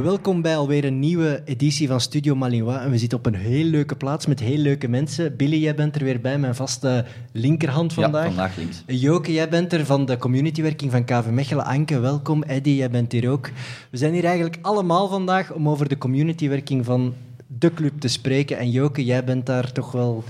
[0.00, 2.80] Welkom bij alweer een nieuwe editie van Studio Malinois.
[2.80, 5.36] En we zitten op een heel leuke plaats met heel leuke mensen.
[5.36, 8.22] Billy, jij bent er weer bij, mijn vaste linkerhand vandaag.
[8.22, 8.82] Ja, vandaag links.
[8.86, 11.64] Joke, jij bent er van de communitywerking van KV Mechelen.
[11.64, 12.42] Anke, welkom.
[12.42, 13.50] Eddy, jij bent hier ook.
[13.90, 17.14] We zijn hier eigenlijk allemaal vandaag om over de communitywerking van
[17.46, 18.58] de club te spreken.
[18.58, 20.24] En Joke, jij bent daar toch wel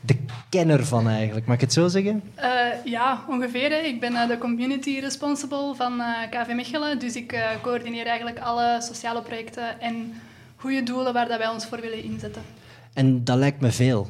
[0.00, 0.16] de
[0.48, 1.46] kenner van eigenlijk.
[1.46, 2.22] Mag ik het zo zeggen?
[2.38, 3.70] Uh, ja, ongeveer.
[3.70, 3.76] Hè.
[3.76, 6.98] Ik ben uh, de community responsible van uh, KV Mechelen.
[6.98, 10.14] Dus ik coördineer eigenlijk alle sociale projecten en
[10.56, 12.42] goede doelen waar dat wij ons voor willen inzetten.
[12.92, 14.08] En dat lijkt me veel.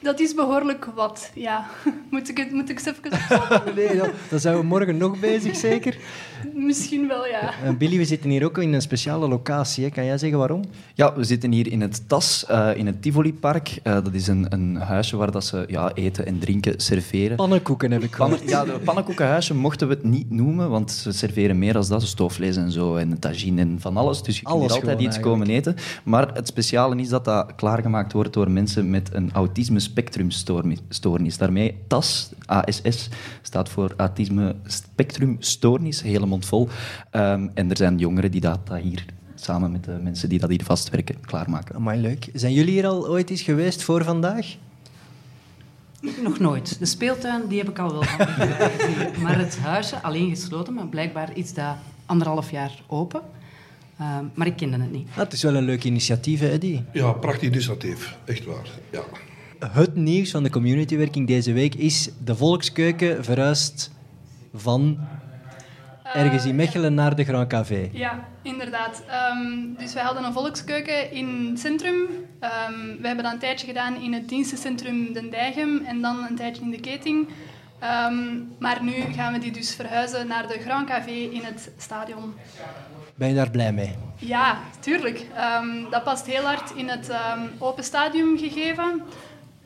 [0.00, 1.66] Dat is behoorlijk wat, ja.
[2.10, 5.56] Moet ik, het, moet ik eens even Nee, ja, dan zijn we morgen nog bezig,
[5.56, 5.96] zeker?
[6.70, 7.54] Misschien wel, ja.
[7.64, 9.84] Uh, Billy, we zitten hier ook in een speciale locatie.
[9.84, 9.90] Hè.
[9.90, 10.64] Kan jij zeggen waarom?
[10.94, 13.80] Ja, we zitten hier in het TAS, uh, in het Tivoli-park.
[13.84, 17.36] Uh, dat is een, een huisje waar dat ze ja, eten en drinken serveren.
[17.36, 18.36] Pannenkoeken heb ik gehoord.
[18.36, 22.02] Pannen, ja, de pannenkoekenhuisje mochten we het niet noemen, want ze serveren meer dan dat.
[22.02, 24.22] Stoofvlees en zo, en tagine en van alles.
[24.22, 25.76] Dus je kunt hier altijd iets komen eten.
[26.02, 31.38] Maar het speciale is dat dat klaargemaakt wordt door mensen met een autisme spectrumstoornis.
[31.38, 33.08] Daarmee TAS, ASS,
[33.42, 34.54] staat voor autisme
[35.00, 36.68] spectrumstoornis, hele mond vol.
[37.12, 40.50] Um, en er zijn jongeren die dat, dat hier samen met de mensen die dat
[40.50, 41.74] hier vastwerken klaarmaken.
[41.74, 42.28] Amai, leuk.
[42.34, 44.56] Zijn jullie hier al ooit eens geweest voor vandaag?
[46.22, 46.78] Nog nooit.
[46.78, 49.22] De speeltuin die heb ik al wel van gezien.
[49.22, 53.20] Maar het huisje, alleen gesloten, maar blijkbaar iets dat anderhalf jaar open.
[54.00, 55.08] Uh, maar ik kende het niet.
[55.10, 56.84] Ah, het is wel een leuk initiatief, Eddie.
[56.92, 58.16] Ja, prachtig initiatief.
[58.24, 58.68] Echt waar.
[58.90, 59.02] Ja.
[59.70, 63.90] Het nieuws van de communitywerking deze week is de Volkskeuken verhuist
[64.54, 64.98] van
[66.14, 67.88] ergens in Mechelen naar de Grand Café.
[67.92, 69.02] Ja, inderdaad.
[69.32, 71.94] Um, dus wij hadden een volkskeuken in het centrum.
[71.94, 76.36] Um, we hebben dat een tijdje gedaan in het dienstencentrum Den Dijgem en dan een
[76.36, 77.28] tijdje in de Keting.
[78.08, 82.34] Um, maar nu gaan we die dus verhuizen naar de Grand Café in het stadion.
[83.14, 83.96] Ben je daar blij mee?
[84.16, 85.26] Ja, tuurlijk.
[85.90, 87.10] dat past heel hard in het
[87.58, 89.02] open stadium gegeven.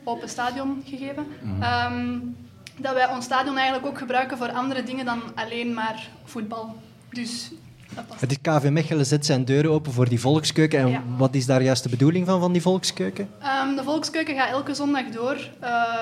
[0.03, 1.27] Open stadion gegeven.
[1.41, 2.44] Mm
[2.77, 6.75] dat wij ons stadion eigenlijk ook gebruiken voor andere dingen dan alleen maar voetbal.
[7.09, 7.51] Dus
[7.93, 8.21] dat past.
[8.21, 10.79] Het is KV Mechelen zet zijn deuren open voor die volkskeuken.
[10.79, 11.03] En ja.
[11.17, 13.29] wat is daar juist de bedoeling van, van die volkskeuken?
[13.63, 15.49] Um, de volkskeuken gaat elke zondag door,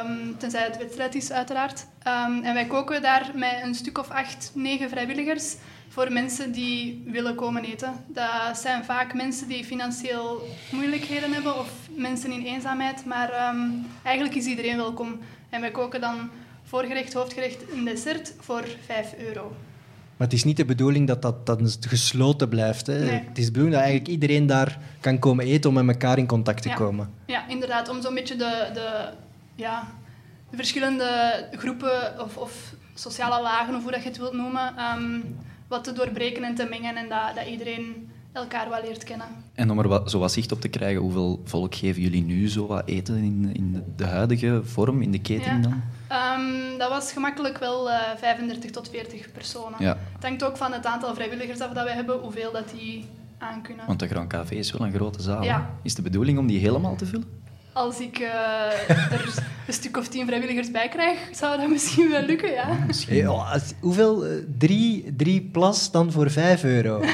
[0.05, 1.85] um, tenzij het wedstrijd is uiteraard.
[2.07, 5.55] Um, en wij koken daar met een stuk of acht, negen vrijwilligers
[5.89, 7.93] voor mensen die willen komen eten.
[8.07, 10.41] Dat zijn vaak mensen die financieel
[10.71, 13.05] moeilijkheden hebben of mensen in eenzaamheid.
[13.05, 13.53] Maar
[14.03, 15.19] eigenlijk is iedereen welkom.
[15.49, 16.29] En wij koken dan
[16.73, 19.55] voorgerecht, hoofdgerecht en dessert voor 5 euro.
[20.17, 22.87] Maar het is niet de bedoeling dat dat, dat gesloten blijft.
[22.87, 22.99] Hè?
[22.99, 23.23] Nee.
[23.27, 26.27] Het is de bedoeling dat eigenlijk iedereen daar kan komen eten om met elkaar in
[26.27, 26.75] contact te ja.
[26.75, 27.13] komen.
[27.25, 27.89] Ja, inderdaad.
[27.89, 29.09] Om zo'n beetje de, de,
[29.55, 29.87] ja,
[30.49, 31.07] de verschillende
[31.51, 35.35] groepen of, of sociale lagen, of hoe dat je het wilt noemen, um,
[35.67, 39.27] wat te doorbreken en te mengen en dat, dat iedereen elkaar wel leert kennen.
[39.53, 42.49] En om er wat, zo wat zicht op te krijgen, hoeveel volk geven jullie nu
[42.49, 45.61] zo wat eten in, in de huidige vorm, in de keten ja.
[45.61, 45.81] dan?
[46.41, 49.79] Um, dat was gemakkelijk wel uh, 35 tot 40 personen.
[49.79, 49.97] Ja.
[50.13, 53.05] Het hangt ook van het aantal vrijwilligers af dat we hebben, hoeveel dat die
[53.37, 53.85] aankunnen.
[53.87, 55.43] Want de Grand Café is wel een grote zaal.
[55.43, 55.69] Ja.
[55.81, 57.41] Is de bedoeling om die helemaal te vullen?
[57.73, 59.33] Als ik uh, er
[59.67, 62.77] een stuk of tien vrijwilligers bij krijg, zou dat misschien wel lukken, ja.
[63.07, 64.27] Hey, oh, als, hoeveel?
[64.27, 67.03] Uh, drie, drie plas dan voor 5 euro?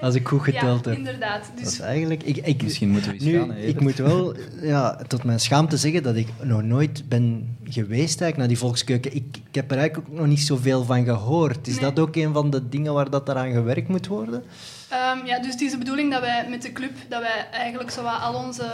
[0.00, 0.98] Als ik goed geteld ja, heb.
[0.98, 1.50] inderdaad.
[1.54, 2.22] Dus Dat is eigenlijk...
[2.22, 3.50] Ik, ik, Misschien moeten we eens nu, gaan.
[3.50, 8.20] Hè, ik moet wel ja, tot mijn schaamte zeggen dat ik nog nooit ben geweest
[8.20, 9.14] eigenlijk naar die volkskeuken.
[9.14, 11.66] Ik, ik heb er eigenlijk ook nog niet zoveel van gehoord.
[11.66, 11.82] Is Nee.
[11.82, 14.44] dat ook een van de dingen waar dat eraan gewerkt moet worden?
[14.92, 17.90] Um, ja, dus het is de bedoeling dat wij met de club, dat wij eigenlijk
[17.90, 18.64] zo wat al onze...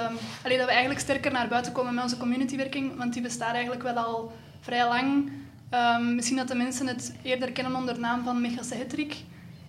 [0.43, 3.83] Allee, dat we eigenlijk sterker naar buiten komen met onze communitywerking, want die bestaat eigenlijk
[3.83, 5.31] wel al vrij lang.
[5.99, 9.15] Um, misschien dat de mensen het eerder kennen onder de naam van Mechelse Hetrik.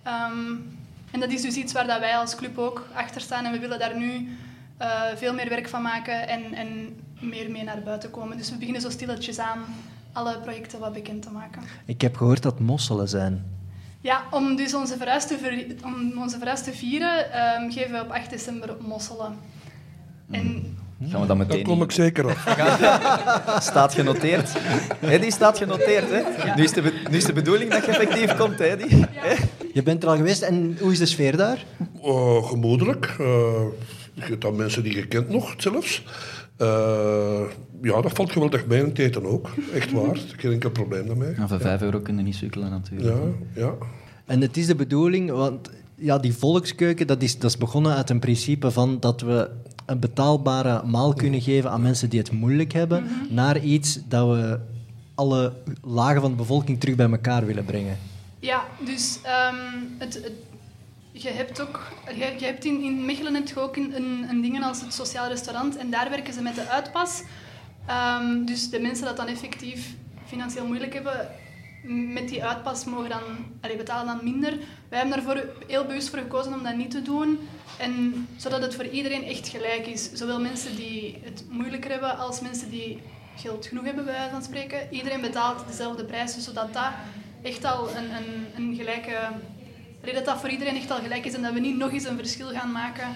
[0.06, 0.78] Um,
[1.10, 3.58] en dat is dus iets waar dat wij als club ook achter staan en we
[3.58, 4.28] willen daar nu
[4.82, 8.36] uh, veel meer werk van maken en, en meer mee naar buiten komen.
[8.36, 9.64] Dus we beginnen zo stilletjes aan
[10.12, 11.62] alle projecten wat bekend te maken.
[11.84, 13.44] Ik heb gehoord dat mosselen zijn.
[14.00, 18.00] Ja, om dus onze verhuis te, ver, om onze verhuis te vieren, um, geven we
[18.00, 19.34] op 8 december mosselen.
[20.30, 22.38] En Gaan we dat meteen Daar kom ik zeker op.
[23.70, 24.52] Staat genoteerd.
[25.20, 26.10] Die staat genoteerd.
[26.10, 26.22] Hè?
[26.54, 28.58] Nu, is de nu is de bedoeling dat je effectief komt.
[28.58, 29.04] Hè, die.
[29.10, 29.34] Hè?
[29.72, 31.64] Je bent er al geweest en hoe is de sfeer daar?
[32.04, 33.16] Uh, gemoedelijk.
[33.20, 33.26] Uh,
[34.12, 36.02] je hebt dan mensen die je kent nog, zelfs.
[36.60, 37.40] Uh,
[37.82, 39.50] ja, dat valt geweldig mee in het eten ook.
[39.74, 40.16] Echt waar.
[40.36, 41.34] Geen enkel probleem daarmee.
[41.36, 43.16] Ja, voor 5 euro kunnen niet sukkelen natuurlijk.
[43.54, 43.74] Ja, ja.
[44.24, 48.10] En het is de bedoeling, want ja, die volkskeuken, dat is, dat is begonnen uit
[48.10, 49.50] een principe van dat we
[49.86, 53.34] een betaalbare maal kunnen geven aan mensen die het moeilijk hebben, mm -hmm.
[53.34, 54.58] naar iets dat we
[55.14, 57.96] alle lagen van de bevolking terug bij elkaar willen brengen.
[58.38, 60.32] Ja, dus um, het, het,
[61.22, 61.80] je hebt ook,
[62.14, 65.90] je, hebt in, in Mechelen heb ook een, een, dingen als het sociaal restaurant en
[65.90, 67.22] daar werken ze met de uitpas.
[67.86, 69.94] Ehm, dus de mensen dat dan effectief
[70.26, 71.28] financieel moeilijk hebben,
[71.88, 73.22] met die uitpas mogen dan,
[73.60, 74.58] allee, betalen dan minder.
[74.88, 77.38] Wij hebben daarvoor heel bewust voor gekozen om dat niet te doen.
[77.78, 80.12] En, zodat het voor iedereen echt gelijk is.
[80.12, 83.02] Zowel mensen die het moeilijker hebben als mensen die
[83.36, 84.78] geld genoeg hebben, bij wijze van spreken.
[84.90, 86.92] Iedereen betaalt dezelfde prijzen, zodat dat
[87.42, 89.18] echt al een, een, een gelijke...
[90.14, 92.16] dat dat voor iedereen echt al gelijk is en dat we niet nog eens een
[92.16, 93.08] verschil gaan maken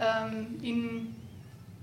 [0.00, 1.08] um, in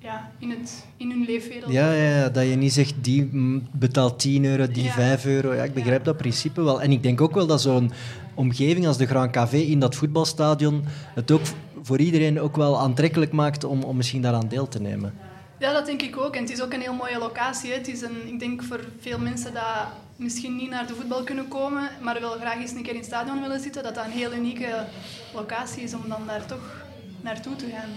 [0.06, 1.72] ja, in, het, in hun leefwereld.
[1.72, 3.30] Ja, ja, dat je niet zegt die
[3.72, 4.92] betaalt 10 euro, die ja.
[4.92, 5.54] 5 euro.
[5.54, 6.82] Ja, ik begrijp dat principe wel.
[6.82, 7.92] En ik denk ook wel dat zo'n
[8.34, 11.42] omgeving als de Grand Café in dat voetbalstadion het ook
[11.82, 15.14] voor iedereen ook wel aantrekkelijk maakt om, om misschien daaraan deel te nemen.
[15.60, 16.36] Ja, dat denk ik ook.
[16.36, 17.72] En het is ook een heel mooie locatie.
[17.72, 21.48] Het is een, ik denk voor veel mensen dat misschien niet naar de voetbal kunnen
[21.48, 24.12] komen, maar wel graag eens een keer in het stadion willen zitten, dat dat een
[24.12, 24.86] heel unieke
[25.34, 26.86] locatie is om dan daar toch
[27.22, 27.90] naartoe te gaan.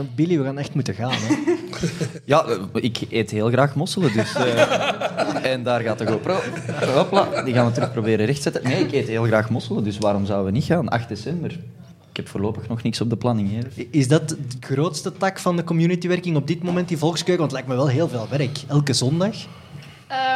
[0.00, 1.12] Uh, Billy, we gaan echt moeten gaan.
[1.12, 1.34] Hè?
[2.32, 4.12] ja, eh, ik eet heel graag mosselen.
[4.12, 6.38] Dus, uh, en daar gaat de GoPro.
[6.94, 8.62] Hopla, die gaan we terug proberen rechtzetten.
[8.62, 10.88] Nee, ik eet heel graag mosselen, dus waarom zouden we niet gaan?
[10.88, 11.50] 8 december.
[12.10, 13.48] Ik heb voorlopig nog niks op de planning.
[13.48, 13.88] Hier.
[13.90, 17.38] Is dat de grootste tak van de communitywerking op dit moment, die volkskeuken?
[17.38, 18.58] Want het lijkt me wel heel veel werk.
[18.68, 19.34] Elke zondag?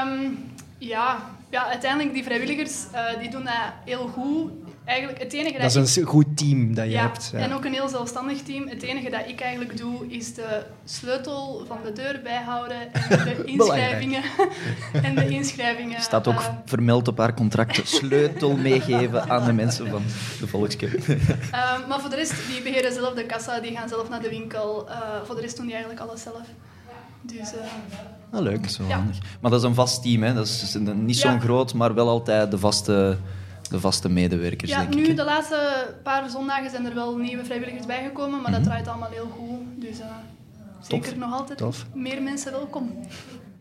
[0.05, 0.39] Um,
[0.79, 1.31] ja.
[1.51, 4.51] ja, uiteindelijk die vrijwilligers uh, die doen dat heel goed
[4.87, 7.31] eigenlijk het enige dat, dat is een goed team dat je ja, hebt.
[7.33, 7.39] Ja.
[7.39, 8.69] En ook een heel zelfstandig team.
[8.69, 13.45] Het enige dat ik eigenlijk doe, is de sleutel van de deur bijhouden en de
[13.55, 14.23] inschrijvingen.
[15.03, 16.01] en de inschrijvingen.
[16.01, 17.89] Staat ook uh, vermeld op haar contract.
[17.89, 20.03] Sleutel meegeven aan de mensen van
[20.41, 21.05] de Volkskerk.
[21.57, 24.29] Uh, maar voor de rest, die beheren zelf de kassa, die gaan zelf naar de
[24.29, 24.89] winkel.
[24.89, 26.43] Uh, voor de rest doen die eigenlijk alles zelf.
[27.27, 27.53] Dus,
[28.31, 28.69] ah, leuk.
[28.69, 29.05] Zo ja.
[29.41, 30.35] Maar dat is een vast team, hè?
[30.35, 33.17] Dat is niet zo'n groot, maar wel altijd de vaste
[33.71, 35.17] de vaste medewerkers, ja, denk nu, ik.
[35.17, 38.53] de laatste paar zondagen zijn er wel nieuwe vrijwilligers bijgekomen, maar mm -hmm.
[38.53, 38.71] dat mhm.
[38.71, 39.83] draait allemaal heel goed.
[39.83, 40.07] Dus uh,
[40.81, 41.87] zeker nog altijd Tof.
[41.95, 43.07] meer mensen welkom.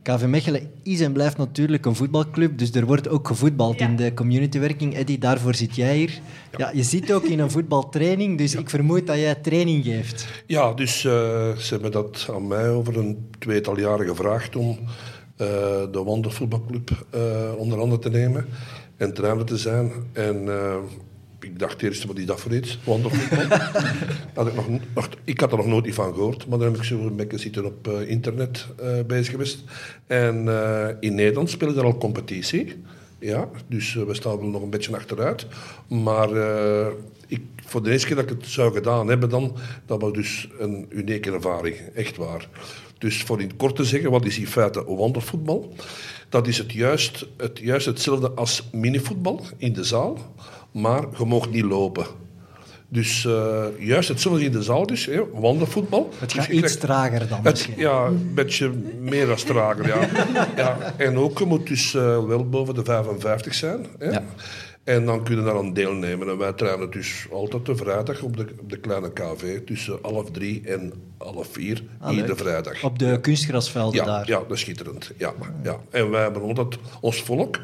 [0.06, 3.88] KV Mechelen is en blijft natuurlijk een voetbalclub, dus er wordt ook gevoetbald ja.
[3.88, 4.96] in de communitywerking.
[4.96, 6.20] Eddie, daarvoor zit jij hier.
[6.52, 6.58] Ja.
[6.58, 8.60] ja je zit ook in een voetbaltraining, dus ja.
[8.60, 10.28] ik vermoed dat jij training geeft.
[10.46, 11.12] Ja, dus uh,
[11.58, 15.48] ze hebben dat aan mij over een tweetal jaren gevraagd om uh,
[15.92, 17.22] de Wandervoetbalclub uh,
[17.58, 18.46] onder handen te nemen
[18.98, 19.92] en trainer te zijn.
[20.14, 20.48] En
[21.46, 22.80] ik dacht eerst, wat is dat voor iets?
[22.84, 23.58] Wondervoetbal.
[24.36, 26.84] had ik, nog, nog, ik had er nog nooit van gehoord, maar dan heb ik
[26.84, 29.64] zo een beetje zitten op uh, internet uh, bezig geweest.
[30.08, 30.36] En
[31.00, 32.84] in Nederland spelen er al competitie.
[33.20, 35.48] Ja, dus we staan wel nog een beetje achteruit.
[35.88, 36.30] Maar
[37.28, 39.56] ik, voor de eerste keer dat ik het zou gedaan hebben, dan,
[39.86, 41.76] dat was dus een unieke ervaring.
[41.94, 42.48] Echt waar.
[42.98, 45.74] Dus voor in het kort te zeggen, wat is in feite wondervoetbal?
[46.30, 50.34] Dat is het juist, het, juist hetzelfde als minivoetbal in de zaal,
[50.76, 52.06] maar je mag niet lopen.
[52.88, 56.10] Dus uh, juist hetzelfde in de zaal dus, hè, wandelvoetbal.
[56.20, 60.08] Het dus gaat iets trager dan het, Ja, een beetje meer als trager, ja.
[60.64, 60.94] ja.
[60.98, 63.86] En ook, je moet dus uh, wel boven de 55 zijn.
[63.98, 64.10] Hè.
[64.10, 64.24] Ja.
[64.84, 66.30] En dan kunnen daar aan deelnemen.
[66.30, 70.32] En wij trainen dus altijd de vrijdag op de, op de kleine KV tussen half
[70.32, 72.84] drie en half vier, ah, iedere vrijdag.
[72.84, 74.28] Op de kunstgrasvelden ja, daar?
[74.28, 75.12] Ja, dat is schitterend.
[75.18, 75.34] Ja,
[75.64, 75.80] ja.
[75.90, 77.60] En wij hebben altijd ons volk.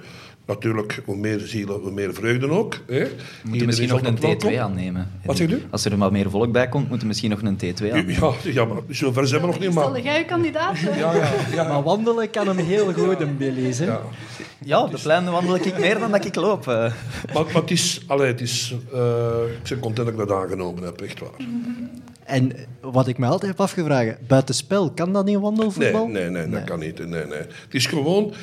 [0.46, 2.80] Natuurlijk, hoe meer zielen, hoe meer vreugde ook.
[2.88, 3.08] Hè.
[3.44, 5.12] Moet je misschien nog een T2 aannemen.
[5.26, 7.58] Wat zeg je Als er wat meer volk bij komt, moet je misschien nog een
[7.58, 8.14] T2 aannemen.
[8.14, 9.74] Ja, ja maar zover zijn we nog niet.
[9.74, 9.84] Maar...
[9.84, 10.80] Stel jij kandidaat?
[10.80, 11.68] ja, ja, ja.
[11.68, 13.80] Maar wandelen kan hem heel goed, een Billy's.
[13.80, 13.86] Hè?
[13.86, 14.02] Ja.
[14.64, 16.68] ja, de plein wandel ik meer dan dat ik loop.
[16.68, 16.76] Uh.
[16.76, 16.94] Maar,
[17.34, 18.04] maar het is...
[18.08, 19.00] Allee, het is uh,
[19.64, 21.30] ik ben content dat ik dat aangenomen heb, echt waar.
[22.24, 22.52] En
[22.82, 26.08] wat ik me altijd heb afgevraagd, buitenspel, kan dat in wandelvoetbal?
[26.08, 27.00] Nee, nee, nee, nee, dat kan niet.
[27.00, 27.38] Nee, nee.
[27.38, 28.34] Het is gewoon...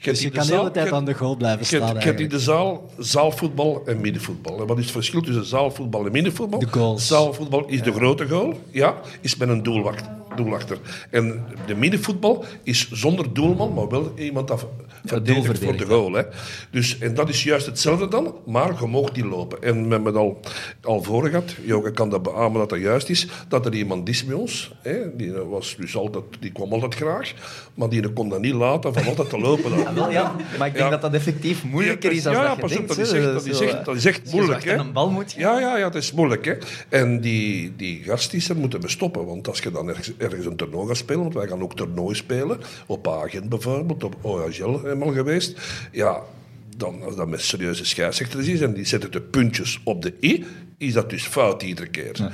[0.00, 1.94] Je dus je kan de hele tijd aan de goal blijven staan.
[1.94, 4.60] Je hebt in de zaal zaalvoetbal en middenvoetbal.
[4.60, 6.58] En wat is het verschil tussen zaalvoetbal en middenvoetbal?
[6.58, 7.06] De goals.
[7.06, 7.84] Zaalvoetbal is ja.
[7.84, 10.04] de grote goal, ja, is met een doelwacht,
[10.38, 10.78] doelachter.
[11.10, 14.66] En de middenvoetbal is zonder doelman, maar wel iemand dat
[15.04, 16.12] verdedigt voor de goal.
[16.12, 16.22] Hè.
[16.70, 19.62] Dus, en dat is juist hetzelfde dan, maar je mag die lopen.
[19.62, 20.40] En we hebben het al,
[20.82, 24.24] al voor gehad, Joke kan dat beamen dat dat juist is, dat er iemand is
[24.24, 27.34] bij ons, hè, die, was dus altijd, die kwam altijd graag,
[27.74, 29.78] maar die kon dat niet laten van altijd te lopen.
[29.78, 30.36] Ja, wel, ja.
[30.58, 30.90] Maar ik denk ja.
[30.90, 32.88] dat dat effectief moeilijker is dan ja, dat je denkt.
[32.88, 34.64] Dat is echt, dat is echt, dat is echt moeilijk.
[34.64, 34.74] Hè.
[34.74, 36.44] een bal moet ja, ja, ja, dat is moeilijk.
[36.44, 36.54] Hè.
[36.88, 40.56] En die, die gast die moeten we stoppen, want als je dan ergens, ergens een
[40.56, 45.60] toernooi spelen, want wij gaan ook toernooi spelen, op Agent bijvoorbeeld, op OHL helemaal geweest,
[45.92, 46.22] ja,
[46.76, 50.44] dan, als dat met serieuze scheidsrechters is en die zetten de puntjes op de i,
[50.78, 52.16] is dat dus fout iedere keer.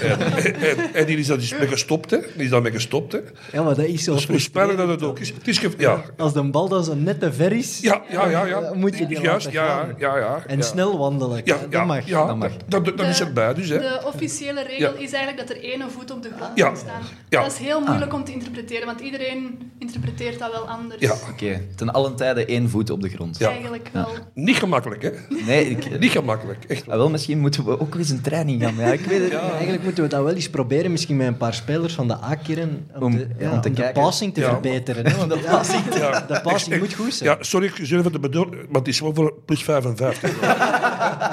[0.00, 2.18] En, en, en, die is dat dus mee gestopt, hè.
[2.34, 3.18] Die is daarmee gestopt, hè.
[3.52, 5.28] Ja, maar dat is zo Dus hoe spannend dat het ook is.
[5.28, 6.02] Het is ge- ja.
[6.16, 8.60] Als de bal dan zo net te ver is, Ja, ja, ja, ja.
[8.60, 10.42] dan moet je die Juist, laten ja, ja, ja.
[10.46, 10.62] En ja.
[10.62, 11.40] snel wandelen.
[11.44, 12.06] Ja, dat ja, mag.
[12.08, 12.50] ja, dat mag.
[12.66, 13.78] dat, dat, dat is erbij dus, hè.
[13.78, 14.98] De officiële regel Ja.
[15.04, 16.68] is eigenlijk dat er één voet op de grond Ja.
[16.68, 17.02] moet staan.
[17.28, 17.42] Ja.
[17.42, 21.00] Dat is heel moeilijk om te interpreteren, want iedereen interpreteert dat wel anders.
[21.00, 21.14] Ja.
[21.30, 23.38] Oké, ten allen tijde één voet op de grond.
[23.38, 23.48] Ja.
[23.48, 24.08] Eigenlijk wel.
[24.34, 25.10] Niet gemakkelijk, hè.
[25.46, 26.96] Nee, ik, Niet gemakkelijk, echt Ah, wel.
[26.98, 28.74] wel, misschien moeten we ook eens een training gaan.
[28.78, 29.40] Ja, ik weet het.
[29.40, 32.86] Eigenlijk moeten we dat wel eens proberen, misschien met een paar spelers van de A-kern,
[32.94, 34.48] om, Om- de, ja, ja, om te om de passing te Ja.
[34.48, 35.06] verbeteren.
[35.06, 35.16] Hè?
[35.16, 36.20] Want de passing, Ja.
[36.28, 37.30] de passing moet goed zijn.
[37.30, 40.30] Ja, sorry, ik zeg even de bedoel, maar het is wel voor plus 55.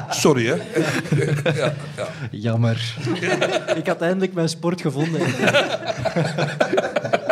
[0.09, 0.55] sorry, hè.
[1.55, 2.07] Ja, ja.
[2.31, 2.95] Jammer.
[3.75, 5.21] Ik had eindelijk mijn sport gevonden.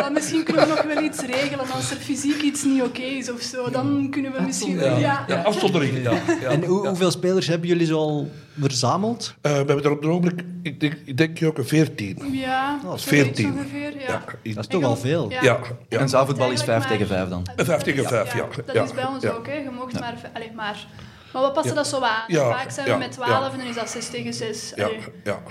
[0.00, 3.30] Maar misschien kunnen we nog wel iets regelen als er fysiek iets niet oké is
[3.32, 3.70] of zo.
[3.70, 4.78] Dan kunnen we misschien...
[4.78, 4.98] Ja.
[4.98, 6.12] Ja, ja, afzondering, ja.
[6.40, 6.48] ja.
[6.48, 9.34] En hoe, hoeveel spelers hebben jullie zo al verzameld?
[9.40, 12.18] Eh, we hebben er op het ogenblik, ik denk, ik denk Joke, 14.
[12.32, 13.52] Ja, dat is zoiets 14.
[13.52, 14.00] ongeveer.
[14.00, 14.24] Ja.
[14.54, 15.30] Dat is toch al veel.
[15.30, 15.42] Ja.
[15.42, 15.98] ja, ja.
[15.98, 17.46] En zaalvoetbal is 5 tegen 5 dan.
[17.56, 18.46] Vijf tegen vijf, ja.
[18.72, 19.30] Dat is bij ons ja.
[19.30, 19.54] ook, hè.
[19.54, 20.30] Je mocht maar...
[20.32, 20.86] Allee, maar...
[21.32, 21.78] Maar we passen Ja.
[21.78, 22.24] dat zo aan.
[22.26, 23.24] Ja, Vaak zijn we met ja.
[23.24, 24.72] 12 en dan is dat 6 tegen 6.
[24.76, 24.88] Ja,
[25.24, 25.42] ja.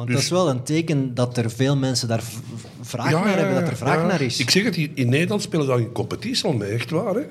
[0.00, 2.22] Want Dus- dat is wel een teken dat er veel mensen daar
[2.80, 4.06] vraag Ja, naar hebben, dat er vraag ja.
[4.06, 4.38] naar is.
[4.38, 7.14] Ik zeg het, hier in Nederland spelen ze in competitie al mee, echt waar.
[7.14, 7.22] Hè?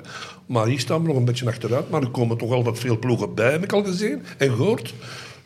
[0.45, 1.89] Maar hier staan we nog een beetje achteruit.
[1.89, 4.93] Maar er komen toch altijd veel ploegen bij, heb ik al gezien en gehoord.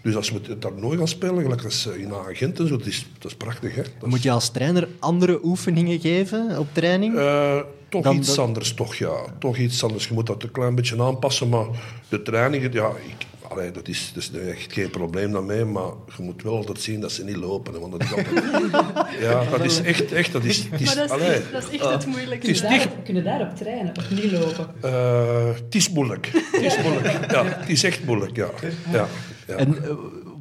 [0.01, 2.77] Dus als we het daar nooit gaan spelen, gelijk als eh, in Agent en zo,
[2.77, 3.75] dat is, dat is prachtig.
[3.75, 3.81] Hè?
[3.99, 7.15] Dat Moet je als trainer andere oefeningen geven op training?
[7.17, 9.15] eh, toch Dan iets dat- anders, toch, ja.
[9.39, 10.07] Toch iets anders.
[10.07, 11.65] Je moet dat een klein beetje aanpassen, maar
[12.09, 12.87] de trainingen, ja...
[12.87, 16.81] Ik, allee, dat, is, dat is echt geen probleem daarmee, maar je moet wel altijd
[16.81, 17.73] zien dat ze niet lopen.
[17.73, 18.43] Hè, want dat is altijd...
[19.27, 20.11] ja, dat is echt...
[20.11, 22.51] echt dat is, het is, Maar dat is, allee, echt, dat is echt het moeilijkste.
[22.51, 24.67] Het is niet- Kunnen daarop trainen of niet lopen?
[24.81, 26.29] Eh, het is moeilijk.
[26.51, 27.31] Het is moeilijk.
[27.31, 28.49] Ja, het is echt moeilijk, ja.
[28.91, 29.07] ja,
[29.47, 29.55] ja.
[29.55, 29.89] En eh,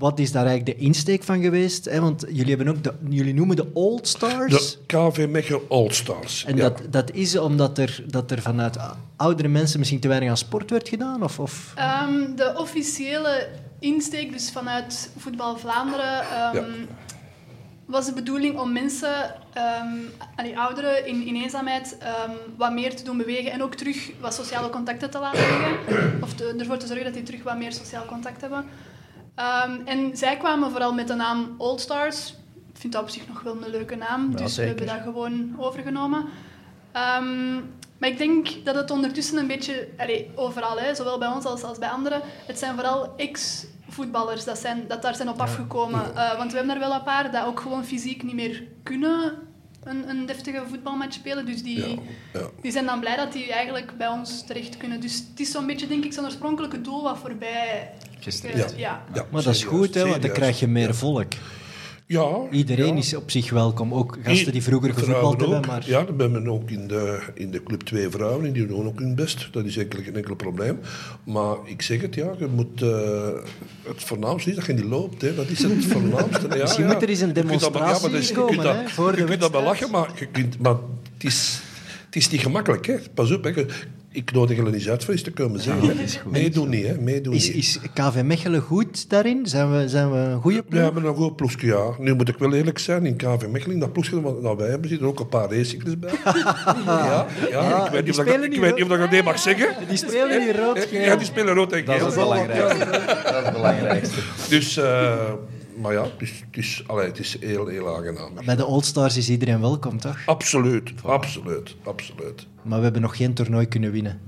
[0.03, 1.85] wat is daar eigenlijk de insteek van geweest?
[1.85, 2.01] Hè?
[2.01, 4.53] Want jullie, hebben ook de, jullie noemen de Old Stars.
[4.53, 6.45] De KV Mechelen All-Stars.
[6.45, 6.63] En ja.
[6.63, 8.77] dat, dat is omdat er, dat er vanuit
[9.17, 11.23] oudere mensen misschien te weinig aan sport werd gedaan?
[11.23, 11.73] Of, of...
[11.75, 16.65] Ehm, de officiële insteek, dus vanuit Voetbal Vlaanderen, ehm, Ja.
[17.87, 19.87] was de bedoeling om mensen, ehm
[20.37, 24.35] allee, ouderen in, in eenzaamheid, ehm, wat meer te doen bewegen en ook terug wat
[24.35, 26.23] sociale contacten te laten liggen.
[26.23, 28.65] Of te- ervoor te zorgen dat die terug wat meer sociaal contact hebben.
[29.35, 32.31] Ehm, en zij kwamen vooral met de naam Old Stars.
[32.73, 34.75] Ik vind dat op zich nog wel een leuke naam, dus zeker.
[34.75, 36.25] we hebben dat gewoon overgenomen.
[36.93, 37.55] Ehm,
[37.99, 41.63] maar ik denk dat het ondertussen een beetje, allee, overal, hè, zowel bij ons als,
[41.63, 46.17] als bij anderen, het zijn vooral ex-voetballers dat, zijn, dat daar zijn op afgekomen.
[46.17, 49.35] Eh, want we hebben er wel een paar dat ook gewoon fysiek niet meer kunnen
[49.85, 51.47] een, een deftige voetbalmatch spelen.
[51.47, 51.95] Dus die, Ja,
[52.33, 52.49] ja.
[52.63, 55.01] die zijn dan blij dat die eigenlijk bij ons terecht kunnen.
[55.01, 57.91] Dus het is zo'n beetje, denk ik, zijn oorspronkelijke doel wat voorbij...
[58.77, 59.05] Ja.
[59.15, 59.27] Ja.
[59.31, 60.95] Maar dat is goed, hè, want dan krijg je meer Ja.
[60.95, 61.33] volk.
[62.13, 62.29] Ja.
[62.51, 62.95] Iedereen ja.
[63.01, 63.95] is op zich welkom.
[63.95, 65.61] Ook gasten die vroeger gevoetbald hebben.
[65.67, 65.83] Maar...
[65.87, 68.99] Ja, we hebben ook in de, in de club twee vrouwen en die doen ook
[68.99, 69.49] hun best.
[69.53, 70.79] Dat is eigenlijk geen enkel probleem.
[71.25, 73.29] Maar ik zeg het, ja, je moet, eh,
[73.83, 75.23] het voornaamste is dat je niet loopt.
[75.23, 75.35] Hè.
[75.35, 76.47] Dat is het voornaamste.
[76.49, 76.93] Ja, Misschien ja.
[76.93, 79.13] moet er eens een Je kunt dat- demonstratie is- je komen, kunt dat- hè, voor
[79.13, 80.77] de Je kunt dat wel lachen, maar, je kunt, maar
[81.15, 81.61] het, is,
[82.07, 82.87] het is niet gemakkelijk.
[82.87, 82.97] Hè.
[83.15, 83.53] Pas op, hè.
[84.15, 85.97] Ik nodig jullie niet uit voor eens te komen zeggen.
[85.97, 86.05] hè.
[86.31, 86.95] Meedoen niet, hè.
[87.01, 87.57] Meedoen Is, niet.
[87.57, 89.47] is KV Mechelen goed daarin?
[89.47, 90.79] Zijn we, zijn we een goede Ja, ploeg?
[90.79, 91.85] we hebben een goed ploegje, ja.
[91.99, 94.89] Nu moet ik wel eerlijk zijn, in KV Mechelen, dat ploegje wat dat wij hebben,
[94.89, 96.11] zitten er ook een paar racecyclers bij.
[96.87, 98.99] ja, ja, ik weet niet of, die dat, spelen ik niet weet niet of dat
[99.05, 99.69] ik dat mag zeggen.
[99.89, 102.07] Die spelen hier rood Ja, die spelen rood en Dat is geel.
[102.07, 102.85] het belangrijkste.
[103.25, 104.21] Dat is het belangrijkste.
[104.49, 105.33] Dus, eh,
[105.83, 108.31] maar ja, het is, het is, allee, het is heel, heel aangenaam.
[108.45, 110.19] Bij de Old Stars is iedereen welkom, toch?
[110.27, 112.47] Absoluut, absoluut, absoluut.
[112.63, 114.21] Maar we hebben nog geen toernooi kunnen winnen.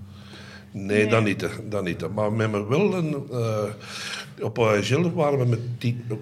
[0.71, 1.41] Nee, dat niet.
[1.41, 2.01] hè, Dat niet.
[2.01, 2.09] hè.
[2.09, 3.15] Maar we hebben wel een...
[3.31, 6.21] eh, op OHL waren we met tien, op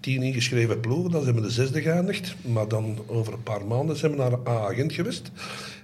[0.00, 1.10] tien ingeschreven ploegen.
[1.10, 2.34] Dan zijn we de zesde geëindigd.
[2.42, 5.30] Maar dan over een paar maanden zijn we naar A-agent geweest.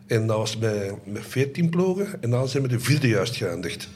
[0.07, 2.23] En dat was met, met veertien ploegen.
[2.23, 3.89] En dan zijn we de vierde juist geëindigd.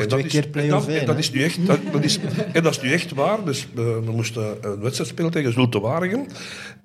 [0.00, 2.18] Is toch En twee dat keer play-off dat- En is nu echt, dat, dat is,
[2.52, 3.44] en dat is nu echt waar.
[3.44, 6.26] Dus we, we moesten een wedstrijd spelen tegen Zulte Waregem.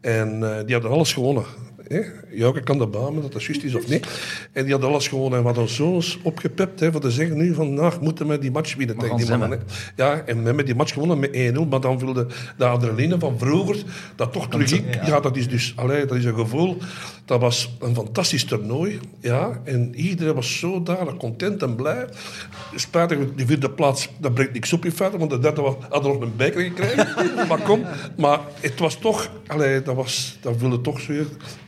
[0.02, 1.44] En eh, die hadden alles gewonnen.
[1.90, 2.02] Hè?
[2.30, 4.08] Jouke kan dat beamen, dat dat juist is of niet.
[4.52, 5.38] En die hadden alles gewonnen.
[5.38, 8.52] En we hadden zo opgepept hè, voor te zeggen nu van, nou, moeten we die
[8.52, 9.50] match winnen tegen die mannen.
[9.50, 9.58] Hè?
[10.04, 11.68] Ja, en we hebben die match gewonnen met 1-0.
[11.70, 12.28] Maar dan wilde
[12.58, 13.84] de adrenaline van vroeger
[14.16, 14.86] dat toch terug in.
[15.06, 16.78] Ja, dat is dus, allee, dat is een gevoel.
[17.26, 19.00] Dat was een fantastisch toernooi.
[19.20, 22.08] Ja, en iedereen was zodanig content en blij.
[22.76, 26.22] Spijtig, die vierde plaats, dat brengt niks op in feite, want de derde hadden nog
[26.22, 27.08] een beker gekregen.
[27.50, 27.86] maar kom,
[28.18, 31.14] maar het was toch, allee, dat, was, dat wilde toch zo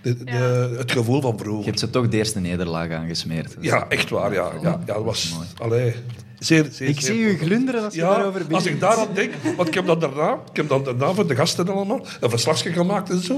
[0.01, 0.77] de, de, Ja.
[0.77, 1.65] het gevoel van Je vroeger.
[1.65, 3.55] hebt ze toch de eerste nederlaag aangesmeerd.
[3.61, 4.51] Ja, echt waar, ja.
[4.61, 5.93] ja, ja dat was, allee,
[6.41, 8.53] Zeer, zeer, ik zie u glunderen als je daarover begint.
[8.53, 11.35] Als ik daaraan denk, want ik heb dan daarna, ik heb dan daarna voor de
[11.35, 13.35] gasten allemaal een verslagje gemaakt en zo.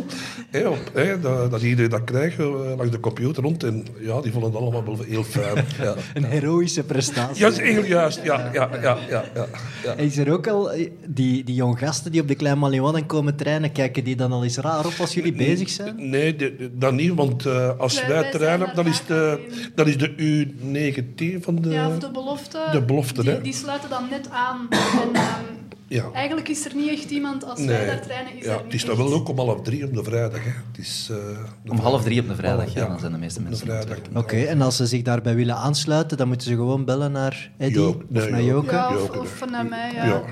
[0.66, 0.92] Op,
[1.22, 3.64] dat, dat iedereen dat krijgt uh, langs de computer rond.
[3.64, 5.66] En ja, die vonden het allemaal wel heel fijn.
[5.82, 5.96] Ja.
[6.14, 7.46] een heroïsche prestatie.
[7.46, 8.20] Ja, heel juist.
[8.24, 9.48] Ja, ja, ja, ja, ja,
[9.84, 9.94] ja.
[9.94, 10.72] Is er ook al
[11.08, 14.44] die, die jong gasten die op de Klein Maléon komen trainen, kijken die dan al
[14.44, 16.10] eens raar op als jullie bezig zijn?
[16.10, 16.36] Nee,
[16.74, 19.40] dat niet, want uh, als wij, wij trainen, dan is, de,
[19.76, 21.70] dat is de U19 van de...
[21.70, 22.60] Ja, of de belofte.
[22.72, 23.42] De belofte, die, hè?
[23.42, 24.68] die sluiten dan net aan.
[24.70, 26.10] En, um, ja.
[26.14, 27.68] Eigenlijk is er niet echt iemand, als nee.
[27.68, 29.94] wij daar trainen, is ja, er Het is dan wel ook om half drie op
[29.94, 30.44] de vrijdag.
[30.44, 30.50] Hè.
[30.72, 31.18] Het is, uh,
[31.64, 33.98] de om half drie op de vrijdag, half, ja, dan zijn de meeste mensen vrijdag.
[33.98, 37.52] Oké, okay, en als ze zich daarbij willen aansluiten, dan moeten ze gewoon bellen naar
[37.58, 38.48] Eddie Jo, of nee, naar Jo.
[38.54, 38.72] Joke?
[38.72, 40.06] Ja, of, naar mij, ja.
[40.06, 40.24] Ja,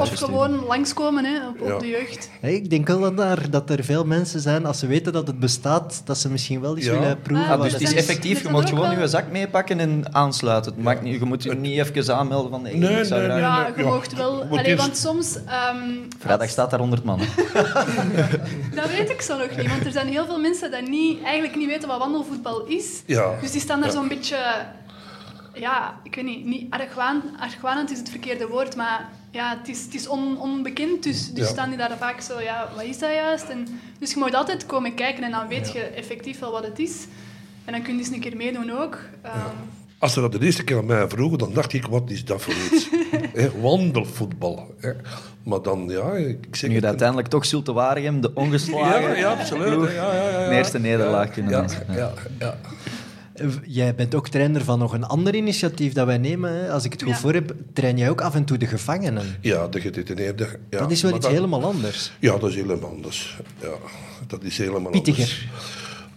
[0.00, 2.30] of Uh, gewoon langskomen hè, op, de jeugd.
[2.40, 5.26] Hey, ik denk wel dat, daar, dat er veel mensen zijn, als ze weten dat
[5.26, 6.92] het bestaat, dat ze misschien wel eens Ja.
[6.92, 7.48] willen proeven.
[7.48, 10.72] Ah, dus het is effectief, je mag ook gewoon je zak meepakken en aansluiten.
[10.74, 12.62] Het maakt niet, je moet je niet even aanmelden van...
[12.62, 13.26] Nee, nee, nee.
[13.26, 14.46] Ja, je moogt wel.
[14.86, 15.36] Want soms...
[15.46, 17.18] ehm, Vrijdag als- staat daar 100 man.
[17.20, 17.26] hè.
[18.74, 21.56] Dat weet ik zo nog niet, want er zijn heel veel mensen die niet, eigenlijk
[21.56, 23.02] niet weten wat wandelvoetbal is.
[23.06, 23.34] Ja.
[23.40, 23.94] Dus die staan daar Ja.
[23.94, 24.36] zo'n beetje...
[25.54, 29.82] Ja, ik weet niet, niet argwaan, argwanend is het verkeerde woord, maar ja, het is,
[29.84, 31.50] het is on- onbekend, dus, dus Ja.
[31.52, 33.44] staan die daar vaak zo, ja, wat is dat juist?
[33.48, 33.66] En,
[33.98, 37.06] dus je moet altijd komen kijken en dan weet je effectief wel wat het is.
[37.64, 38.98] En dan kun je eens een keer meedoen ook.
[39.22, 39.34] Ehm,
[39.98, 42.42] Als ze dat de eerste keer aan mij vroegen, dan dacht ik, wat is dat
[42.42, 42.88] voor iets?
[43.34, 44.74] Hè, wandelvoetbal.
[44.80, 44.90] Hè.
[45.42, 49.16] Maar dan, ja, ik zeg Nu het- je uiteindelijk toch Zulte Waregem, de ongeslagen Ja,
[49.16, 49.74] ja, absoluut.
[49.74, 50.48] ploeg, Ja, ja, ja, ja.
[50.48, 52.58] de eerste nederlaag kunnen ja, ja, ja.
[53.34, 56.52] Eh, Jij bent ook trainer van nog een ander initiatief dat wij nemen.
[56.52, 56.70] Hè.
[56.70, 57.18] Als ik het goed Ja.
[57.18, 59.24] voor heb, train jij ook af en toe de gevangenen.
[59.40, 60.48] Ja, de gedetineerde.
[60.70, 60.78] Ja.
[60.78, 62.12] dat is wel Maar iets helemaal anders.
[62.20, 63.36] Ja, dat is helemaal anders.
[63.60, 63.68] Ja,
[64.26, 65.22] dat is helemaal Pittiger.
[65.22, 65.48] anders.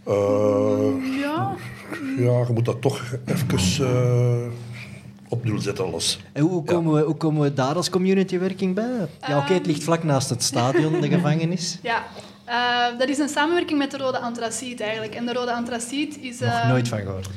[0.03, 1.55] Eh, ja,
[2.17, 4.37] ja, je moet dat toch even eh,
[5.29, 6.19] op nul zetten alles.
[6.31, 9.07] En hoe, komen we, hoe komen we daar als communitywerking bij?
[9.27, 11.77] Ja, oké, het ligt vlak naast het stadion, de gevangenis.
[11.81, 12.03] ja.
[12.49, 15.15] Eh, dat is een samenwerking met de Rode Antraciet eigenlijk.
[15.15, 16.39] En de Rode Antraciet is...
[16.39, 17.29] Nog eh, nooit van gehoord.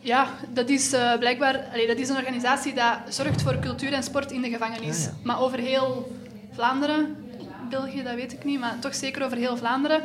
[0.00, 4.02] Ja, dat is eh, blijkbaar allee, dat is een organisatie die zorgt voor cultuur en
[4.02, 4.96] sport in de gevangenis.
[4.98, 5.12] Ah, ja.
[5.22, 6.12] Maar over heel
[6.52, 7.16] Vlaanderen,
[7.70, 10.00] België, dat weet ik niet, maar toch zeker over heel Vlaanderen.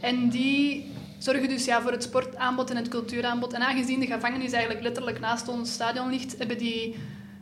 [0.00, 0.92] En die
[1.26, 3.52] zorgen dus ja, voor het sportaanbod en het cultuuraanbod.
[3.52, 6.96] En aangezien de gevangenis eigenlijk letterlijk naast ons stadion ligt, hebben die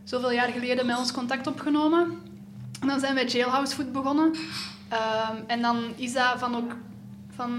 [0.05, 2.01] zoveel jaar geleden met ons contact opgenomen.
[2.81, 4.35] En dan zijn wij Jailhouse Food begonnen.
[4.89, 6.77] Ehm, en dan is dat van, ook,
[7.35, 7.51] van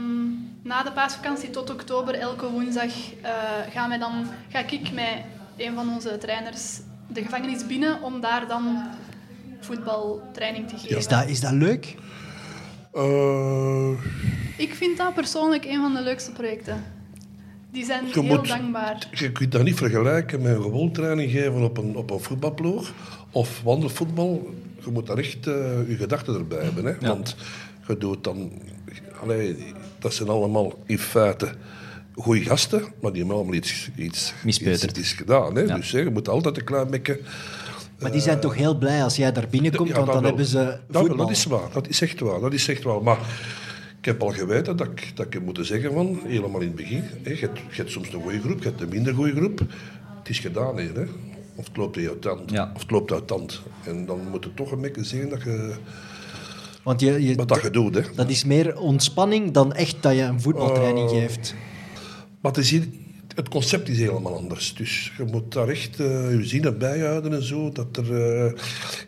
[0.62, 3.32] na de paasvakantie tot oktober, elke woensdag, eh,
[3.70, 5.24] gaan wij dan, ga ik met
[5.58, 8.84] een van onze trainers de gevangenis binnen om daar dan
[9.60, 10.98] voetbaltraining te geven.
[10.98, 11.96] Is dat, is dat leuk?
[12.94, 13.90] Eh,
[14.58, 16.84] Ik vind dat persoonlijk een van de leukste projecten.
[17.72, 19.08] Die zijn Je heel moet- dankbaar.
[19.12, 22.94] je kunt dat niet vergelijken met een gewoon training geven op een, op een voetbalploeg
[23.32, 24.50] of wandelvoetbal.
[24.86, 25.54] Je moet daar echt eh,
[25.90, 26.86] je gedachten erbij hebben.
[26.86, 27.08] Hè?
[27.08, 27.36] Want
[27.88, 28.52] je doet dan...
[29.22, 31.50] Allee, dat zijn allemaal in feite
[32.16, 35.56] goede gasten, maar die hebben allemaal iets, iets, iets, iets gedaan.
[35.56, 35.62] Hè?
[35.62, 35.76] Ja.
[35.76, 37.20] Dus hè, je moet altijd een klein beetje...
[38.00, 40.32] Maar die zijn toch heel blij als jij daar binnenkomt, Ja, want dat dan wel.
[40.32, 41.18] hebben ze Dat, voetbal.
[41.26, 42.40] dat is waar, dat is echt waar.
[42.40, 43.04] Dat is echt waar.
[43.04, 43.18] Maar
[44.06, 46.76] ik heb al geweten dat ik, dat ik heb moeten zeggen van, helemaal in het
[46.76, 49.36] begin, hè, je, hebt, je hebt soms een goede groep, je hebt een minder goede
[49.36, 49.60] groep.
[50.20, 51.06] Het is gedaan hier, hè.
[51.56, 52.52] Of het loopt uit tand.
[52.52, 52.72] Ja.
[52.76, 53.62] Of het loopt uit tand.
[53.84, 55.74] En dan moet het toch een beetje zien dat je,
[56.84, 58.02] Want je, je, wat dat je doet, hè.
[58.16, 61.16] dat is meer ontspanning dan echt dat je een voetbaltraining Oh.
[61.18, 61.56] geeft.
[62.42, 62.88] Maar het, is hier,
[63.36, 64.74] het concept is helemaal anders.
[64.74, 67.72] Dus je moet daar echt eh, je zinnen bijhouden en zo.
[67.72, 68.52] Dat er eh,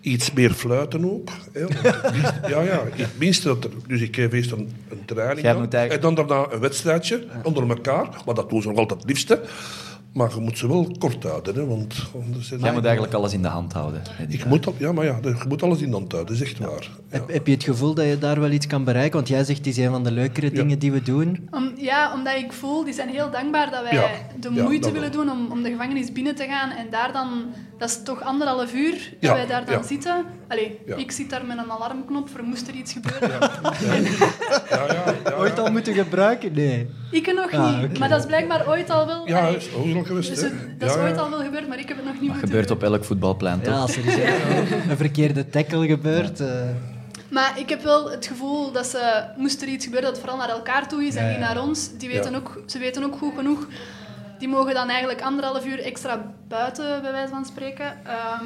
[0.01, 1.29] iets meer fluiten ook.
[1.51, 1.65] Hè.
[2.49, 2.83] Ja, ja.
[2.91, 5.45] Het minste dat er, dus ik geef eerst een, een training.
[5.75, 8.07] Eigenlijk- En dan daarna een wedstrijdje onder elkaar.
[8.25, 9.41] Maar dat doen ze nog altijd het liefste.
[10.13, 11.55] Maar je moet ze wel kort houden.
[11.55, 14.01] Hè, want anders zijn Jij moet eigenlijk alles in de hand houden.
[14.27, 16.33] Ik moet, al- ja, maar ja, je moet alles in de hand houden.
[16.37, 16.81] Dat is echt waar.
[16.81, 16.89] Ja.
[17.09, 19.13] Heb, heb je het gevoel dat je daar wel iets kan bereiken?
[19.15, 21.47] Want jij zegt, is een van de leukere dingen die we doen.
[21.51, 25.11] Om, ja, omdat ik voel, die zijn heel dankbaar dat wij Ja, de moeite willen
[25.11, 26.69] doen om, om de gevangenis binnen te gaan.
[26.69, 27.29] En daar dan,
[27.77, 29.83] dat is toch anderhalf uur dat Ja, wij daar dan ja.
[29.83, 30.25] zitten.
[30.47, 30.95] Allee, Ja.
[30.95, 33.39] ik zit daar met een alarmknop voor moest er iets gebeuren.
[34.69, 36.53] Ja, ja, ja, Ooit al moeten gebruiken?
[36.53, 36.89] Nee.
[37.11, 39.27] Ik nog Ah, niet, maar dat is blijkbaar ooit al wel...
[39.27, 40.29] ja, is al geweest.
[40.29, 40.47] dus hè.
[40.47, 41.21] het- dat is ooit ja.
[41.21, 42.77] al wel gebeurd, maar ik heb het nog niet Dat gebeurt doen.
[42.77, 43.73] op elk voetbalplein, toch?
[43.73, 46.39] Ja, als er een, een verkeerde tackle gebeurt.
[46.39, 46.47] eh,
[47.29, 50.47] Maar ik heb wel het gevoel dat ze, moest er iets gebeuren, dat het vooral
[50.47, 51.53] naar elkaar toe is en niet ja.
[51.53, 51.89] naar ons.
[51.97, 52.37] Die weten Ja.
[52.37, 53.67] ook, ze weten ook goed genoeg.
[54.39, 58.05] Die mogen dan eigenlijk anderhalf uur extra buiten, bij wijze van spreken.
[58.05, 58.45] Ehm,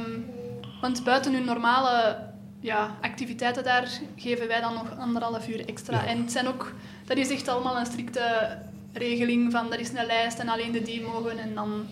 [0.81, 2.17] want buiten hun normale
[2.59, 6.05] ja, activiteiten daar geven wij dan nog anderhalf uur extra.
[6.05, 6.73] En het zijn ook,
[7.05, 8.57] dat is echt allemaal een strikte
[8.93, 11.85] regeling van er is een lijst en alleen de die mogen en dan...